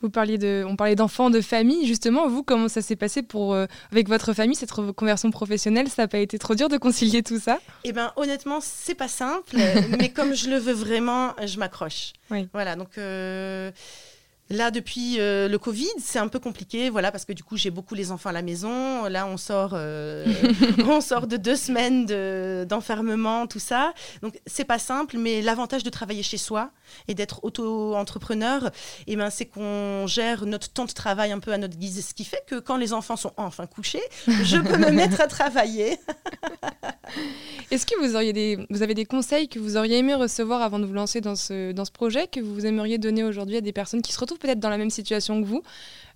Vous 0.00 0.10
parliez 0.10 0.38
de, 0.38 0.64
on 0.66 0.76
parlait 0.76 0.94
d'enfants, 0.94 1.28
de 1.28 1.40
famille. 1.40 1.86
Justement, 1.86 2.28
vous, 2.28 2.44
comment 2.44 2.68
ça 2.68 2.82
s'est 2.82 2.96
passé 2.96 3.22
pour, 3.22 3.52
euh, 3.52 3.66
avec 3.90 4.08
votre 4.08 4.32
famille, 4.32 4.54
cette 4.54 4.70
reconversion 4.70 5.30
professionnelle? 5.32 5.88
Ça 5.88 6.02
n'a 6.02 6.08
pas 6.08 6.18
été 6.18 6.38
trop 6.38 6.54
dur 6.54 6.68
de 6.68 6.76
concilier 6.76 7.22
tout 7.24 7.40
ça? 7.40 7.58
Eh 7.82 7.92
bien, 7.92 8.12
honnêtement, 8.14 8.60
c'est 8.60 8.94
pas 8.94 9.08
simple. 9.08 9.56
mais 9.98 10.10
comme 10.10 10.34
je 10.34 10.50
le 10.50 10.56
veux 10.56 10.72
vraiment, 10.72 11.34
je 11.44 11.58
m'accroche. 11.58 12.12
Oui. 12.30 12.48
Voilà, 12.52 12.76
donc 12.76 12.96
euh, 12.96 13.72
Là, 14.50 14.70
depuis 14.70 15.20
euh, 15.20 15.46
le 15.46 15.58
Covid, 15.58 15.90
c'est 15.98 16.18
un 16.18 16.28
peu 16.28 16.38
compliqué, 16.38 16.88
voilà, 16.88 17.12
parce 17.12 17.26
que 17.26 17.34
du 17.34 17.42
coup, 17.42 17.58
j'ai 17.58 17.70
beaucoup 17.70 17.94
les 17.94 18.10
enfants 18.12 18.30
à 18.30 18.32
la 18.32 18.40
maison. 18.40 19.04
Là, 19.04 19.26
on 19.26 19.36
sort, 19.36 19.72
euh, 19.74 20.24
on 20.86 21.02
sort 21.02 21.26
de 21.26 21.36
deux 21.36 21.56
semaines 21.56 22.06
d'enfermement, 22.64 23.46
tout 23.46 23.58
ça. 23.58 23.92
Donc, 24.22 24.40
c'est 24.46 24.64
pas 24.64 24.78
simple, 24.78 25.18
mais 25.18 25.42
l'avantage 25.42 25.82
de 25.82 25.90
travailler 25.90 26.22
chez 26.22 26.38
soi 26.38 26.70
et 27.08 27.14
d'être 27.14 27.44
auto-entrepreneur, 27.44 28.70
eh 29.06 29.16
ben, 29.16 29.28
c'est 29.28 29.44
qu'on 29.44 30.06
gère 30.06 30.46
notre 30.46 30.70
temps 30.70 30.86
de 30.86 30.92
travail 30.92 31.30
un 31.30 31.40
peu 31.40 31.52
à 31.52 31.58
notre 31.58 31.76
guise, 31.76 32.06
ce 32.06 32.14
qui 32.14 32.24
fait 32.24 32.42
que 32.46 32.58
quand 32.58 32.78
les 32.78 32.94
enfants 32.94 33.16
sont 33.16 33.32
enfin 33.36 33.66
couchés, 33.66 34.02
je 34.26 34.56
peux 34.56 34.78
me 34.78 34.90
mettre 34.90 35.20
à 35.20 35.26
travailler. 35.26 35.98
Est-ce 37.70 37.84
que 37.84 37.98
vous 38.00 38.14
auriez 38.14 38.32
des, 38.32 38.66
vous 38.70 38.82
avez 38.82 38.94
des 38.94 39.04
conseils 39.04 39.48
que 39.48 39.58
vous 39.58 39.76
auriez 39.76 39.98
aimé 39.98 40.14
recevoir 40.14 40.62
avant 40.62 40.78
de 40.78 40.86
vous 40.86 40.94
lancer 40.94 41.20
dans 41.20 41.36
ce, 41.36 41.72
dans 41.72 41.84
ce 41.84 41.92
projet, 41.92 42.26
que 42.26 42.40
vous 42.40 42.64
aimeriez 42.64 42.96
donner 42.96 43.24
aujourd'hui 43.24 43.58
à 43.58 43.60
des 43.60 43.72
personnes 43.72 44.00
qui 44.00 44.12
se 44.12 44.18
retrouvent 44.18 44.37
peut-être 44.38 44.60
dans 44.60 44.70
la 44.70 44.78
même 44.78 44.90
situation 44.90 45.40
que 45.42 45.46
vous 45.46 45.62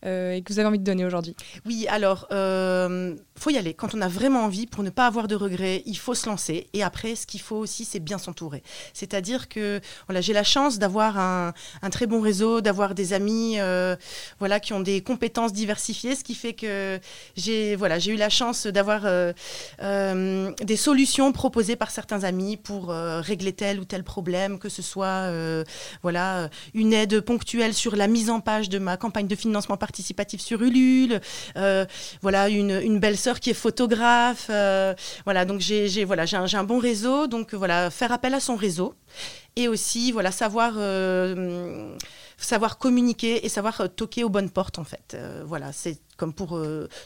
euh, 0.04 0.32
et 0.32 0.42
que 0.42 0.52
vous 0.52 0.58
avez 0.58 0.66
envie 0.66 0.80
de 0.80 0.84
donner 0.84 1.04
aujourd'hui 1.04 1.36
Oui, 1.64 1.86
alors, 1.88 2.26
euh, 2.32 3.14
faut 3.36 3.50
y 3.50 3.56
aller. 3.56 3.72
Quand 3.72 3.94
on 3.94 4.00
a 4.00 4.08
vraiment 4.08 4.44
envie, 4.44 4.66
pour 4.66 4.82
ne 4.82 4.90
pas 4.90 5.06
avoir 5.06 5.28
de 5.28 5.36
regrets, 5.36 5.82
il 5.86 5.96
faut 5.96 6.14
se 6.14 6.28
lancer. 6.28 6.66
Et 6.72 6.82
après, 6.82 7.14
ce 7.14 7.26
qu'il 7.26 7.40
faut 7.40 7.56
aussi, 7.56 7.84
c'est 7.84 8.00
bien 8.00 8.18
s'entourer. 8.18 8.62
C'est-à-dire 8.94 9.48
que 9.48 9.80
voilà, 10.08 10.20
j'ai 10.20 10.32
la 10.32 10.42
chance 10.42 10.78
d'avoir 10.78 11.18
un, 11.18 11.52
très 11.90 12.06
bon 12.06 12.20
réseau, 12.20 12.60
d'avoir 12.60 12.94
des 12.94 13.12
amis 13.12 13.60
euh, 13.60 13.94
voilà, 14.40 14.58
qui 14.58 14.72
ont 14.72 14.80
des 14.80 15.02
compétences 15.02 15.52
diversifiées, 15.52 16.16
ce 16.16 16.24
qui 16.24 16.34
fait 16.34 16.54
que 16.54 16.98
j'ai 17.36 17.76
voilà, 17.76 17.98
eu 17.98 18.16
la 18.16 18.28
chance 18.30 18.66
d'avoir 18.66 19.02
des 19.80 20.76
solutions 20.76 21.32
proposées 21.32 21.76
par 21.76 21.90
certains 21.90 22.24
amis 22.24 22.56
pour 22.56 22.88
régler 22.88 23.52
tel 23.52 23.78
ou 23.78 23.84
tel 23.84 24.02
problème, 24.02 24.58
que 24.58 24.68
ce 24.68 24.82
soit 24.82 25.30
voilà, 26.02 26.48
une 26.74 26.92
aide 26.92 27.20
ponctuelle 27.20 27.74
sur 27.74 27.94
la 27.94 28.08
mise 28.08 28.30
en 28.30 28.40
page 28.40 28.68
de 28.68 28.78
ma 28.78 28.96
campagne 28.96 29.28
de 29.28 29.36
financement 29.36 29.76
participatif 29.76 29.91
participatif 29.92 30.40
sur 30.40 30.62
Ulule, 30.62 31.20
euh, 31.58 31.84
voilà 32.22 32.48
une, 32.48 32.98
belle 32.98 33.18
sœur 33.18 33.40
qui 33.40 33.50
est 33.50 33.54
photographe, 33.54 34.46
euh, 34.48 34.94
voilà 35.24 35.44
donc 35.44 35.60
j'ai 35.60 36.04
voilà 36.06 36.24
un, 36.32 36.46
un, 36.50 36.64
bon 36.64 36.78
réseau, 36.78 37.26
donc 37.26 37.52
voilà 37.52 37.90
faire 37.90 38.10
appel 38.10 38.32
à 38.32 38.40
son 38.40 38.56
réseau 38.56 38.94
et 39.54 39.68
aussi 39.68 40.10
voilà 40.10 40.32
savoir 40.32 40.72
euh, 40.78 41.94
savoir 42.38 42.78
communiquer 42.78 43.44
et 43.44 43.50
savoir 43.50 43.82
toquer 43.94 44.24
aux 44.24 44.30
bonnes 44.30 44.48
portes 44.48 44.78
en 44.78 44.84
fait. 44.84 45.14
voilà, 45.44 45.72
c'est 45.72 45.98
comme 46.16 46.32
pour 46.32 46.58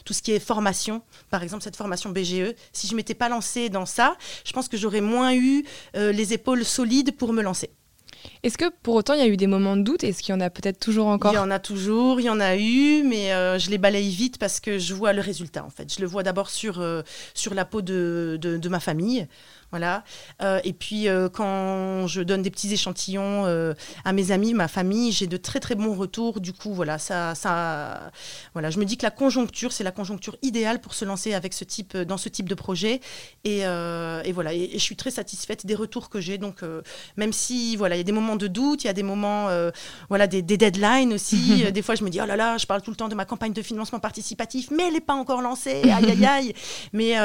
tout 0.05 0.13
ce 0.13 0.21
qui 0.21 0.31
est 0.31 0.39
formation, 0.39 1.01
par 1.29 1.43
exemple 1.43 1.63
cette 1.63 1.75
formation 1.75 2.09
BGE. 2.09 2.55
Si 2.71 2.87
je 2.87 2.95
m'étais 2.95 3.15
pas 3.15 3.27
lancée 3.27 3.67
dans 3.67 3.85
ça, 3.85 4.15
je 4.45 4.53
pense 4.53 4.69
que 4.69 4.77
j'aurais 4.77 5.01
moins 5.01 5.35
eu 5.35 5.65
les 5.93 6.31
épaules 6.31 6.63
solides 6.63 7.17
pour 7.17 7.33
me 7.33 7.41
lancer. 7.41 7.69
Est-ce 8.43 8.57
que 8.57 8.65
pour 8.83 8.95
autant 8.95 9.13
il 9.13 9.19
y 9.19 9.23
a 9.23 9.27
eu 9.27 9.37
des 9.37 9.47
moments 9.47 9.75
de 9.75 9.81
doute 9.81 10.03
Est-ce 10.03 10.21
qu'il 10.21 10.33
y 10.33 10.37
en 10.37 10.41
a 10.41 10.49
peut-être 10.49 10.79
toujours 10.79 11.07
encore 11.07 11.31
Il 11.31 11.35
y 11.35 11.39
en 11.39 11.51
a 11.51 11.59
toujours, 11.59 12.19
il 12.19 12.25
y 12.25 12.29
en 12.29 12.39
a 12.39 12.55
eu, 12.55 13.03
mais 13.03 13.33
euh, 13.33 13.59
je 13.59 13.69
les 13.69 13.77
balaye 13.77 14.09
vite 14.09 14.37
parce 14.37 14.59
que 14.59 14.77
je 14.77 14.93
vois 14.93 15.13
le 15.13 15.21
résultat 15.21 15.63
en 15.63 15.69
fait. 15.69 15.93
Je 15.93 16.01
le 16.01 16.07
vois 16.07 16.23
d'abord 16.23 16.49
sur, 16.49 16.79
euh, 16.79 17.01
sur 17.33 17.53
la 17.53 17.65
peau 17.65 17.81
de, 17.81 18.37
de 18.41 18.69
ma 18.69 18.79
famille. 18.79 19.27
Voilà. 19.71 20.03
Euh, 20.41 20.61
et 20.63 20.71
puis, 20.71 21.09
euh, 21.09 21.27
quand 21.27 22.07
je 22.07 22.21
donne 22.21 22.41
des 22.41 22.49
petits 22.49 22.71
échantillons 22.71 23.45
euh, 23.45 23.73
à 24.05 24.13
mes 24.13 24.31
amis, 24.31 24.53
ma 24.53 24.69
famille, 24.69 25.11
j'ai 25.11 25.27
de 25.27 25.35
très 25.35 25.59
très 25.59 25.75
bons 25.75 25.93
retours. 25.93 26.39
Du 26.39 26.53
coup, 26.53 26.73
voilà, 26.73 26.97
ça, 26.97 27.35
ça, 27.35 28.11
voilà, 28.53 28.69
je 28.69 28.79
me 28.79 28.85
dis 28.85 28.97
que 28.97 29.03
la 29.03 29.11
conjoncture, 29.11 29.73
c'est 29.73 29.83
la 29.83 29.91
conjoncture 29.91 30.37
idéale 30.41 30.79
pour 30.79 30.93
se 30.93 31.03
lancer 31.03 31.33
avec 31.33 31.53
ce 31.53 31.65
type, 31.65 31.97
dans 31.97 32.17
ce 32.17 32.29
type 32.29 32.47
de 32.47 32.55
projet. 32.55 33.01
Et, 33.43 33.59
et 33.59 34.31
voilà, 34.31 34.53
et, 34.53 34.71
je 34.73 34.79
suis 34.79 34.95
très 34.95 35.11
satisfaite 35.11 35.65
des 35.65 35.75
retours 35.75 36.09
que 36.09 36.21
j'ai. 36.21 36.37
Donc, 36.37 36.61
même 37.17 37.33
si, 37.33 37.75
voilà, 37.75 37.95
il 37.95 37.99
y 37.99 38.01
a 38.01 38.05
des 38.05 38.11
moments 38.11 38.37
de 38.37 38.47
doute, 38.47 38.83
il 38.83 38.87
y 38.87 38.89
a 38.89 38.93
des 38.93 39.03
moments, 39.03 39.49
voilà, 40.07 40.27
des, 40.27 40.41
des, 40.41 40.57
deadlines 40.57 41.13
aussi. 41.13 41.65
des 41.71 41.81
fois, 41.81 41.95
je 41.95 42.03
me 42.03 42.09
dis, 42.09 42.21
oh 42.21 42.25
là 42.25 42.37
là, 42.37 42.57
je 42.57 42.65
parle 42.65 42.81
tout 42.81 42.91
le 42.91 42.95
temps 42.95 43.09
de 43.09 43.15
ma 43.15 43.25
campagne 43.25 43.53
de 43.53 43.61
financement 43.61 43.99
participatif, 43.99 44.69
mais 44.71 44.87
elle 44.87 44.93
n'est 44.93 45.01
pas 45.01 45.15
encore 45.15 45.41
lancée. 45.41 45.81
Aïe 45.83 46.11
aïe 46.11 46.25
aïe. 46.25 46.53
mais 46.93 47.15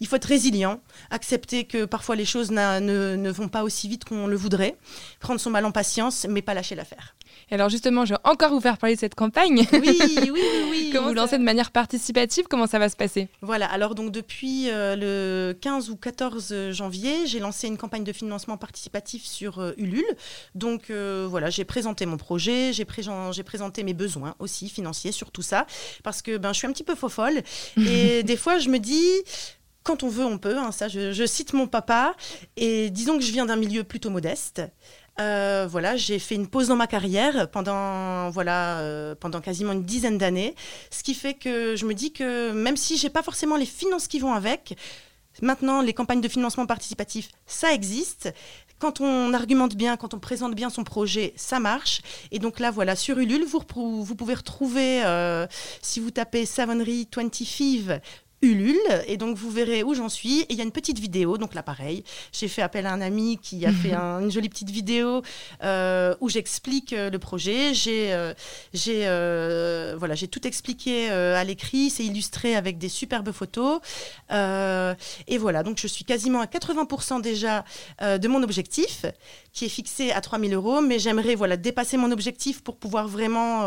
il 0.00 0.06
faut 0.06 0.16
être 0.16 0.26
résilient, 0.26 0.80
accepter 1.10 1.64
que 1.64 1.87
parfois 1.88 2.16
les 2.16 2.24
choses 2.24 2.50
ne, 2.50 3.16
ne, 3.16 3.30
vont 3.30 3.48
pas 3.48 3.62
aussi 3.62 3.88
vite 3.88 4.04
qu'on 4.04 4.26
le 4.26 4.36
voudrait. 4.36 4.76
Prendre 5.20 5.40
son 5.40 5.50
mal 5.50 5.64
en 5.64 5.72
patience, 5.72 6.26
mais 6.28 6.42
pas 6.42 6.54
lâcher 6.54 6.74
l'affaire. 6.74 7.14
Et 7.50 7.54
alors 7.54 7.68
justement, 7.68 8.04
je 8.04 8.14
vais 8.14 8.20
encore 8.24 8.50
vous 8.50 8.60
faire 8.60 8.78
parler 8.78 8.94
de 8.94 9.00
cette 9.00 9.14
campagne. 9.14 9.66
Oui, 9.72 9.98
oui, 10.30 10.42
oui. 10.70 10.90
que 10.92 10.98
vous 10.98 11.14
lancez 11.14 11.38
de 11.38 11.44
manière 11.44 11.70
participative, 11.70 12.44
comment 12.48 12.66
ça 12.66 12.78
va 12.78 12.88
se 12.88 12.96
passer? 12.96 13.28
Voilà, 13.42 13.66
alors 13.66 13.94
donc 13.94 14.12
depuis 14.12 14.70
euh, 14.70 14.96
le 14.96 15.54
15 15.58 15.90
ou 15.90 15.96
14 15.96 16.72
janvier, 16.72 17.26
j'ai 17.26 17.38
lancé 17.38 17.68
une 17.68 17.76
campagne 17.78 18.04
de 18.04 18.12
financement 18.12 18.56
participatif 18.56 19.24
sur 19.24 19.60
euh, 19.60 19.72
Ulule. 19.78 20.04
Donc 20.54 20.90
euh, 20.90 21.26
voilà, 21.28 21.50
j'ai 21.50 21.64
présenté 21.64 22.06
mon 22.06 22.16
projet, 22.16 22.72
j'ai 22.72 22.84
présenté 22.84 23.82
mes 23.82 23.94
besoins 23.94 24.34
aussi 24.38 24.68
financiers 24.68 25.12
sur 25.12 25.30
tout 25.30 25.42
ça, 25.42 25.66
parce 26.02 26.22
que 26.22 26.36
ben, 26.36 26.52
je 26.52 26.58
suis 26.58 26.66
un 26.66 26.72
petit 26.72 26.84
peu 26.84 26.94
faux 26.94 27.08
folle. 27.08 27.42
Et 27.76 28.22
des 28.24 28.36
fois, 28.36 28.58
je 28.58 28.68
me 28.68 28.78
dis, 28.78 29.08
quand 29.88 30.02
on 30.02 30.08
veut, 30.08 30.26
on 30.26 30.36
peut. 30.36 30.58
Hein, 30.58 30.70
ça, 30.70 30.88
je, 30.88 31.26
cite 31.26 31.54
mon 31.54 31.66
papa. 31.66 32.14
Et 32.56 32.90
disons 32.90 33.16
que 33.16 33.24
je 33.24 33.32
viens 33.32 33.46
d'un 33.46 33.56
milieu 33.56 33.84
plutôt 33.84 34.10
modeste. 34.10 34.62
Euh, 35.18 35.66
voilà, 35.68 35.96
j'ai 35.96 36.18
fait 36.18 36.34
une 36.34 36.46
pause 36.46 36.68
dans 36.68 36.76
ma 36.76 36.86
carrière 36.86 37.50
pendant 37.50 38.30
voilà 38.30 38.78
euh, 38.78 39.16
pendant 39.16 39.40
quasiment 39.40 39.72
une 39.72 39.82
dizaine 39.82 40.16
d'années, 40.16 40.54
ce 40.92 41.02
qui 41.02 41.12
fait 41.12 41.34
que 41.34 41.74
je 41.74 41.86
me 41.86 41.94
dis 41.94 42.12
que 42.12 42.52
même 42.52 42.76
si 42.76 42.96
j'ai 42.96 43.10
pas 43.10 43.24
forcément 43.24 43.56
les 43.56 43.66
finances 43.66 44.06
qui 44.06 44.20
vont 44.20 44.32
avec, 44.32 44.76
maintenant 45.42 45.82
les 45.82 45.92
campagnes 45.92 46.20
de 46.20 46.28
financement 46.28 46.66
participatif, 46.66 47.30
ça 47.46 47.72
existe. 47.72 48.32
Quand 48.78 49.00
on 49.00 49.34
argumente 49.34 49.74
bien, 49.74 49.96
quand 49.96 50.14
on 50.14 50.20
présente 50.20 50.54
bien 50.54 50.70
son 50.70 50.84
projet, 50.84 51.32
ça 51.34 51.58
marche. 51.58 52.00
Et 52.30 52.38
donc 52.38 52.60
là, 52.60 52.70
voilà, 52.70 52.94
sur 52.94 53.18
Ulule, 53.18 53.44
vous, 53.44 53.58
pouvez 53.64 54.34
retrouver, 54.34 55.02
euh, 55.04 55.48
si 55.82 55.98
vous 55.98 56.12
tapez 56.12 56.46
Savonnerie 56.46 57.08
25 57.12 57.32
Ulule. 58.40 58.78
Et 59.06 59.16
donc, 59.16 59.36
vous 59.36 59.50
verrez 59.50 59.82
où 59.82 59.94
j'en 59.94 60.08
suis. 60.08 60.42
Et 60.42 60.46
il 60.50 60.56
y 60.56 60.60
a 60.60 60.64
une 60.64 60.72
petite 60.72 60.98
vidéo. 60.98 61.38
Donc 61.38 61.54
là, 61.54 61.62
pareil, 61.62 62.04
j'ai 62.32 62.46
fait 62.46 62.62
appel 62.62 62.86
à 62.86 62.92
un 62.92 63.00
ami 63.00 63.38
qui 63.42 63.66
a 63.66 63.72
fait 63.72 63.94
une 63.94 64.30
jolie 64.30 64.48
petite 64.48 64.70
vidéo 64.70 65.22
euh, 65.64 66.14
où 66.20 66.28
j'explique 66.28 66.92
euh, 66.92 67.10
le 67.10 67.18
projet. 67.18 67.74
J'ai 67.74 68.12
euh, 68.12 68.34
j'ai 68.72 69.06
voilà, 69.98 70.14
j'ai 70.14 70.28
tout 70.28 70.46
expliqué 70.46 71.10
à 71.10 71.42
l'écrit. 71.44 71.90
C'est 71.90 72.04
illustré 72.04 72.54
avec 72.54 72.78
des 72.78 72.88
superbes 72.88 73.32
photos. 73.32 73.80
et 74.30 75.38
voilà, 75.38 75.62
donc 75.62 75.78
je 75.78 75.86
suis 75.86 76.04
quasiment 76.04 76.40
à 76.40 76.46
80% 76.46 77.20
déjà 77.20 77.64
de 78.00 78.28
mon 78.28 78.42
objectif 78.42 79.04
qui 79.52 79.64
est 79.64 79.68
fixé 79.68 80.12
à 80.12 80.20
3000 80.20 80.54
euros. 80.54 80.80
Mais 80.80 80.98
j'aimerais 80.98 81.34
voilà, 81.34 81.56
dépasser 81.56 81.96
mon 81.96 82.12
objectif 82.12 82.62
pour 82.62 82.76
pouvoir 82.76 83.08
vraiment 83.08 83.66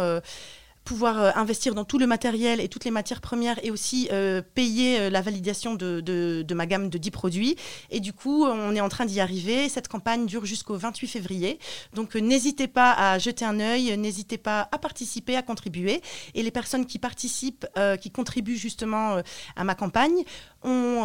pouvoir 0.83 1.19
euh, 1.19 1.31
investir 1.35 1.75
dans 1.75 1.85
tout 1.85 1.99
le 1.99 2.07
matériel 2.07 2.59
et 2.59 2.67
toutes 2.67 2.85
les 2.85 2.91
matières 2.91 3.21
premières 3.21 3.63
et 3.63 3.71
aussi 3.71 4.09
euh, 4.11 4.41
payer 4.41 4.99
euh, 4.99 5.09
la 5.09 5.21
validation 5.21 5.75
de, 5.75 6.01
de, 6.01 6.53
ma 6.53 6.65
gamme 6.65 6.89
de 6.89 6.97
10 6.97 7.11
produits. 7.11 7.55
Et 7.91 7.99
du 7.99 8.13
coup, 8.13 8.45
on 8.45 8.75
est 8.75 8.81
en 8.81 8.89
train 8.89 9.05
d'y 9.05 9.19
arriver. 9.19 9.69
Cette 9.69 9.87
campagne 9.87 10.25
dure 10.25 10.45
jusqu'au 10.45 10.75
28 10.75 11.07
février. 11.07 11.59
Donc 11.93 12.15
n'hésitez 12.15 12.67
pas 12.67 12.91
à 12.93 13.19
jeter 13.19 13.45
un 13.45 13.59
œil, 13.59 13.97
n'hésitez 13.97 14.37
pas 14.37 14.67
à 14.71 14.77
participer, 14.77 15.35
à 15.35 15.41
contribuer. 15.41 16.01
Et 16.33 16.43
les 16.43 16.51
personnes 16.51 16.85
qui 16.85 16.99
participent, 16.99 17.65
qui 18.01 18.11
contribuent 18.11 18.57
justement 18.57 19.21
à 19.55 19.63
ma 19.63 19.75
campagne, 19.75 20.23
ont, 20.63 21.03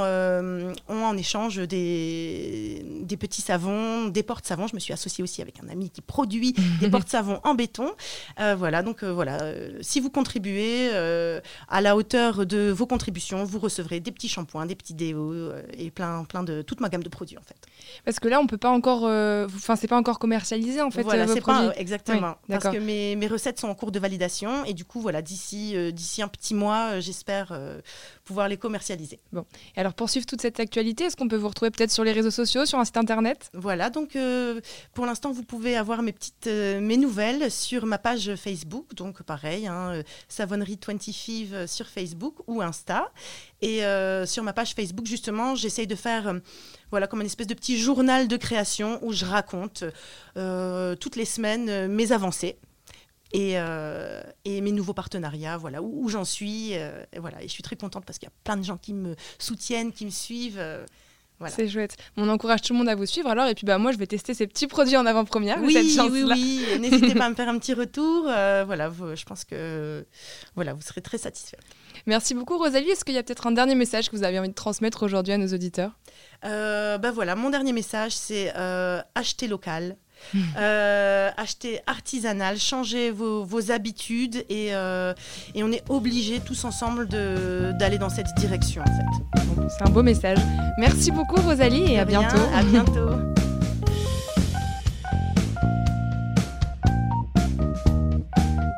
ont 0.88 1.04
en 1.04 1.16
échange 1.16 1.56
des, 1.56 2.84
des 3.02 3.16
petits 3.16 3.42
savons, 3.42 4.06
des 4.06 4.22
portes-savons. 4.22 4.66
Je 4.66 4.74
me 4.74 4.80
suis 4.80 4.92
associée 4.92 5.22
aussi 5.22 5.42
avec 5.42 5.62
un 5.62 5.68
ami 5.68 5.90
qui 5.90 6.02
produit 6.02 6.54
des 6.80 6.90
portes-savons 6.90 7.40
en 7.44 7.54
béton. 7.54 7.92
voilà, 8.56 8.82
donc 8.82 9.04
voilà 9.04 9.38
si 9.80 10.00
vous 10.00 10.10
contribuez 10.10 10.90
euh, 10.92 11.40
à 11.68 11.80
la 11.80 11.96
hauteur 11.96 12.46
de 12.46 12.70
vos 12.70 12.86
contributions, 12.86 13.44
vous 13.44 13.58
recevrez 13.58 14.00
des 14.00 14.12
petits 14.12 14.28
shampoings, 14.28 14.66
des 14.66 14.74
petits 14.74 14.94
déos 14.94 15.32
euh, 15.32 15.62
et 15.76 15.90
plein, 15.90 16.24
plein 16.24 16.42
de 16.42 16.62
toute 16.62 16.80
ma 16.80 16.88
gamme 16.88 17.02
de 17.02 17.08
produits 17.08 17.38
en 17.38 17.42
fait. 17.42 17.56
Parce 18.04 18.20
que 18.20 18.28
là, 18.28 18.40
on 18.40 18.46
peut 18.46 18.58
pas 18.58 18.70
encore, 18.70 19.04
euh, 19.04 19.46
enfin, 19.46 19.76
c'est 19.76 19.88
pas 19.88 19.96
encore 19.96 20.18
commercialisé 20.18 20.80
en 20.80 20.90
fait. 20.90 21.02
Voilà, 21.02 21.26
c'est 21.26 21.40
pas 21.40 21.72
exactement. 21.76 22.36
parce 22.48 22.68
que 22.68 22.78
mes, 22.78 23.16
mes, 23.16 23.26
recettes 23.26 23.60
sont 23.60 23.68
en 23.68 23.74
cours 23.74 23.92
de 23.92 23.98
validation 23.98 24.64
et 24.64 24.74
du 24.74 24.84
coup, 24.84 25.00
voilà, 25.00 25.22
d'ici 25.22 25.74
d'ici 25.92 26.22
un 26.22 26.28
petit 26.28 26.54
mois, 26.54 27.00
j'espère 27.00 27.58
pouvoir 28.24 28.48
les 28.48 28.56
commercialiser. 28.56 29.20
Bon. 29.32 29.44
Et 29.76 29.80
alors, 29.80 29.94
pour 29.94 30.10
suivre 30.10 30.26
toute 30.26 30.40
cette 30.40 30.60
actualité, 30.60 31.04
est-ce 31.04 31.16
qu'on 31.16 31.28
peut 31.28 31.36
vous 31.36 31.48
retrouver 31.48 31.70
peut-être 31.70 31.90
sur 31.90 32.04
les 32.04 32.12
réseaux 32.12 32.30
sociaux, 32.30 32.66
sur 32.66 32.78
un 32.78 32.84
site 32.84 32.96
internet? 32.96 33.50
Voilà, 33.52 33.90
donc 33.90 34.16
pour 34.94 35.06
l'instant, 35.06 35.32
vous 35.32 35.42
pouvez 35.42 35.76
avoir 35.76 36.02
mes 36.02 36.12
petites 36.12 36.46
mes 36.46 36.96
nouvelles 36.96 37.50
sur 37.50 37.86
ma 37.86 37.98
page 37.98 38.34
Facebook, 38.36 38.94
donc 38.94 39.22
pareil 39.22 39.55
Hein, 39.64 39.94
euh, 39.94 40.02
Savonnerie 40.28 40.78
25 40.84 41.52
euh, 41.52 41.66
sur 41.66 41.86
Facebook 41.86 42.34
ou 42.46 42.60
Insta. 42.60 43.10
Et 43.62 43.84
euh, 43.84 44.26
sur 44.26 44.42
ma 44.42 44.52
page 44.52 44.74
Facebook, 44.74 45.06
justement, 45.06 45.54
j'essaye 45.54 45.86
de 45.86 45.94
faire 45.94 46.34
voilà, 46.90 47.06
comme 47.06 47.20
une 47.20 47.26
espèce 47.26 47.46
de 47.46 47.54
petit 47.54 47.78
journal 47.78 48.28
de 48.28 48.36
création 48.36 48.98
où 49.02 49.12
je 49.12 49.24
raconte 49.24 49.84
toutes 50.34 51.16
les 51.16 51.24
semaines 51.24 51.88
mes 51.88 52.12
avancées. 52.12 52.58
Et, 53.32 53.54
et, 54.44 54.60
mes 54.60 54.72
nouveaux 54.72 54.94
partenariats, 54.94 55.56
voilà, 55.56 55.82
où, 55.82 56.08
j'en 56.08 56.24
suis. 56.24 56.72
et 56.72 57.18
voilà, 57.18 57.42
et 57.42 57.48
je 57.48 57.52
suis 57.52 57.62
très 57.62 57.76
contente 57.76 58.04
parce 58.04 58.18
qu'il 58.18 58.26
y 58.26 58.30
a 58.30 58.34
plein 58.44 58.56
de 58.56 58.62
gens 58.62 58.76
qui 58.76 58.94
me 58.94 59.16
soutiennent, 59.38 59.92
qui 59.92 60.04
me 60.04 60.10
suivent. 60.10 60.62
C'est 61.48 61.68
chouette. 61.68 61.96
On 62.16 62.28
encourage 62.28 62.62
tout 62.62 62.72
le 62.72 62.78
monde 62.78 62.88
à 62.88 62.94
vous 62.94 63.06
suivre 63.06 63.28
alors. 63.28 63.46
Et 63.46 63.54
puis 63.54 63.66
bah, 63.66 63.78
moi, 63.78 63.92
je 63.92 63.98
vais 63.98 64.06
tester 64.06 64.34
ces 64.34 64.46
petits 64.46 64.66
produits 64.66 64.96
en 64.96 65.06
avant-première. 65.06 65.58
Oui, 65.62 65.76
oui, 66.10 66.24
oui. 66.24 66.64
N'hésitez 66.80 67.14
pas 67.14 67.26
à 67.26 67.30
me 67.30 67.34
faire 67.34 67.48
un 67.48 67.58
petit 67.58 67.74
retour. 67.74 68.26
Euh, 68.28 68.64
voilà, 68.66 68.90
je 69.14 69.24
pense 69.24 69.44
que 69.44 70.06
voilà, 70.54 70.72
vous 70.72 70.80
serez 70.80 71.02
très 71.02 71.18
satisfait. 71.18 71.58
Merci 72.06 72.34
beaucoup, 72.34 72.56
Rosalie. 72.56 72.90
Est-ce 72.90 73.04
qu'il 73.04 73.14
y 73.14 73.18
a 73.18 73.22
peut-être 73.22 73.46
un 73.46 73.52
dernier 73.52 73.74
message 73.74 74.10
que 74.10 74.16
vous 74.16 74.22
avez 74.22 74.38
envie 74.38 74.48
de 74.48 74.54
transmettre 74.54 75.02
aujourd'hui 75.02 75.32
à 75.32 75.38
nos 75.38 75.48
auditeurs? 75.48 75.92
Euh, 76.44 76.98
bah 76.98 77.10
voilà, 77.10 77.34
Mon 77.34 77.50
dernier 77.50 77.72
message, 77.72 78.12
c'est 78.12 78.52
euh, 78.56 79.00
acheter 79.14 79.48
local. 79.48 79.96
Euh, 80.58 81.30
acheter 81.36 81.80
artisanal, 81.86 82.58
changer 82.58 83.10
vos, 83.10 83.70
habitudes 83.70 84.44
et, 84.48 84.74
euh, 84.74 85.12
et, 85.54 85.62
on 85.62 85.70
est 85.70 85.82
obligés 85.88 86.40
tous 86.40 86.64
ensemble 86.64 87.06
d'aller 87.08 87.98
dans 87.98 88.08
cette 88.08 88.34
direction 88.36 88.82
en 88.82 88.86
fait. 88.86 89.02
C'est 89.68 89.86
un 89.86 89.90
beau 89.90 90.02
message. 90.02 90.38
Merci 90.78 91.10
beaucoup 91.10 91.40
Rosalie 91.40 91.92
et 91.92 91.98
à 91.98 92.04
bientôt. 92.04 92.36
À 92.54 92.62
bientôt. 92.62 93.10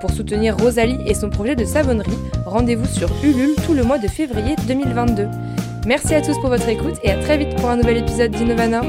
Pour 0.00 0.10
soutenir 0.10 0.56
Rosalie 0.56 0.98
et 1.06 1.14
son 1.14 1.28
projet 1.30 1.56
de 1.56 1.64
savonnerie, 1.64 2.18
rendez-vous 2.46 2.86
sur 2.86 3.10
Ulule 3.24 3.56
tout 3.66 3.74
le 3.74 3.82
mois 3.82 3.98
de 3.98 4.08
février 4.08 4.54
2022. 4.66 5.28
Merci 5.86 6.14
à 6.14 6.20
tous 6.20 6.38
pour 6.38 6.50
votre 6.50 6.68
écoute 6.68 6.94
et 7.02 7.10
à 7.10 7.16
très 7.20 7.38
vite 7.38 7.56
pour 7.56 7.68
un 7.68 7.76
nouvel 7.76 7.96
épisode 7.98 8.30
d'Innovana. 8.30 8.82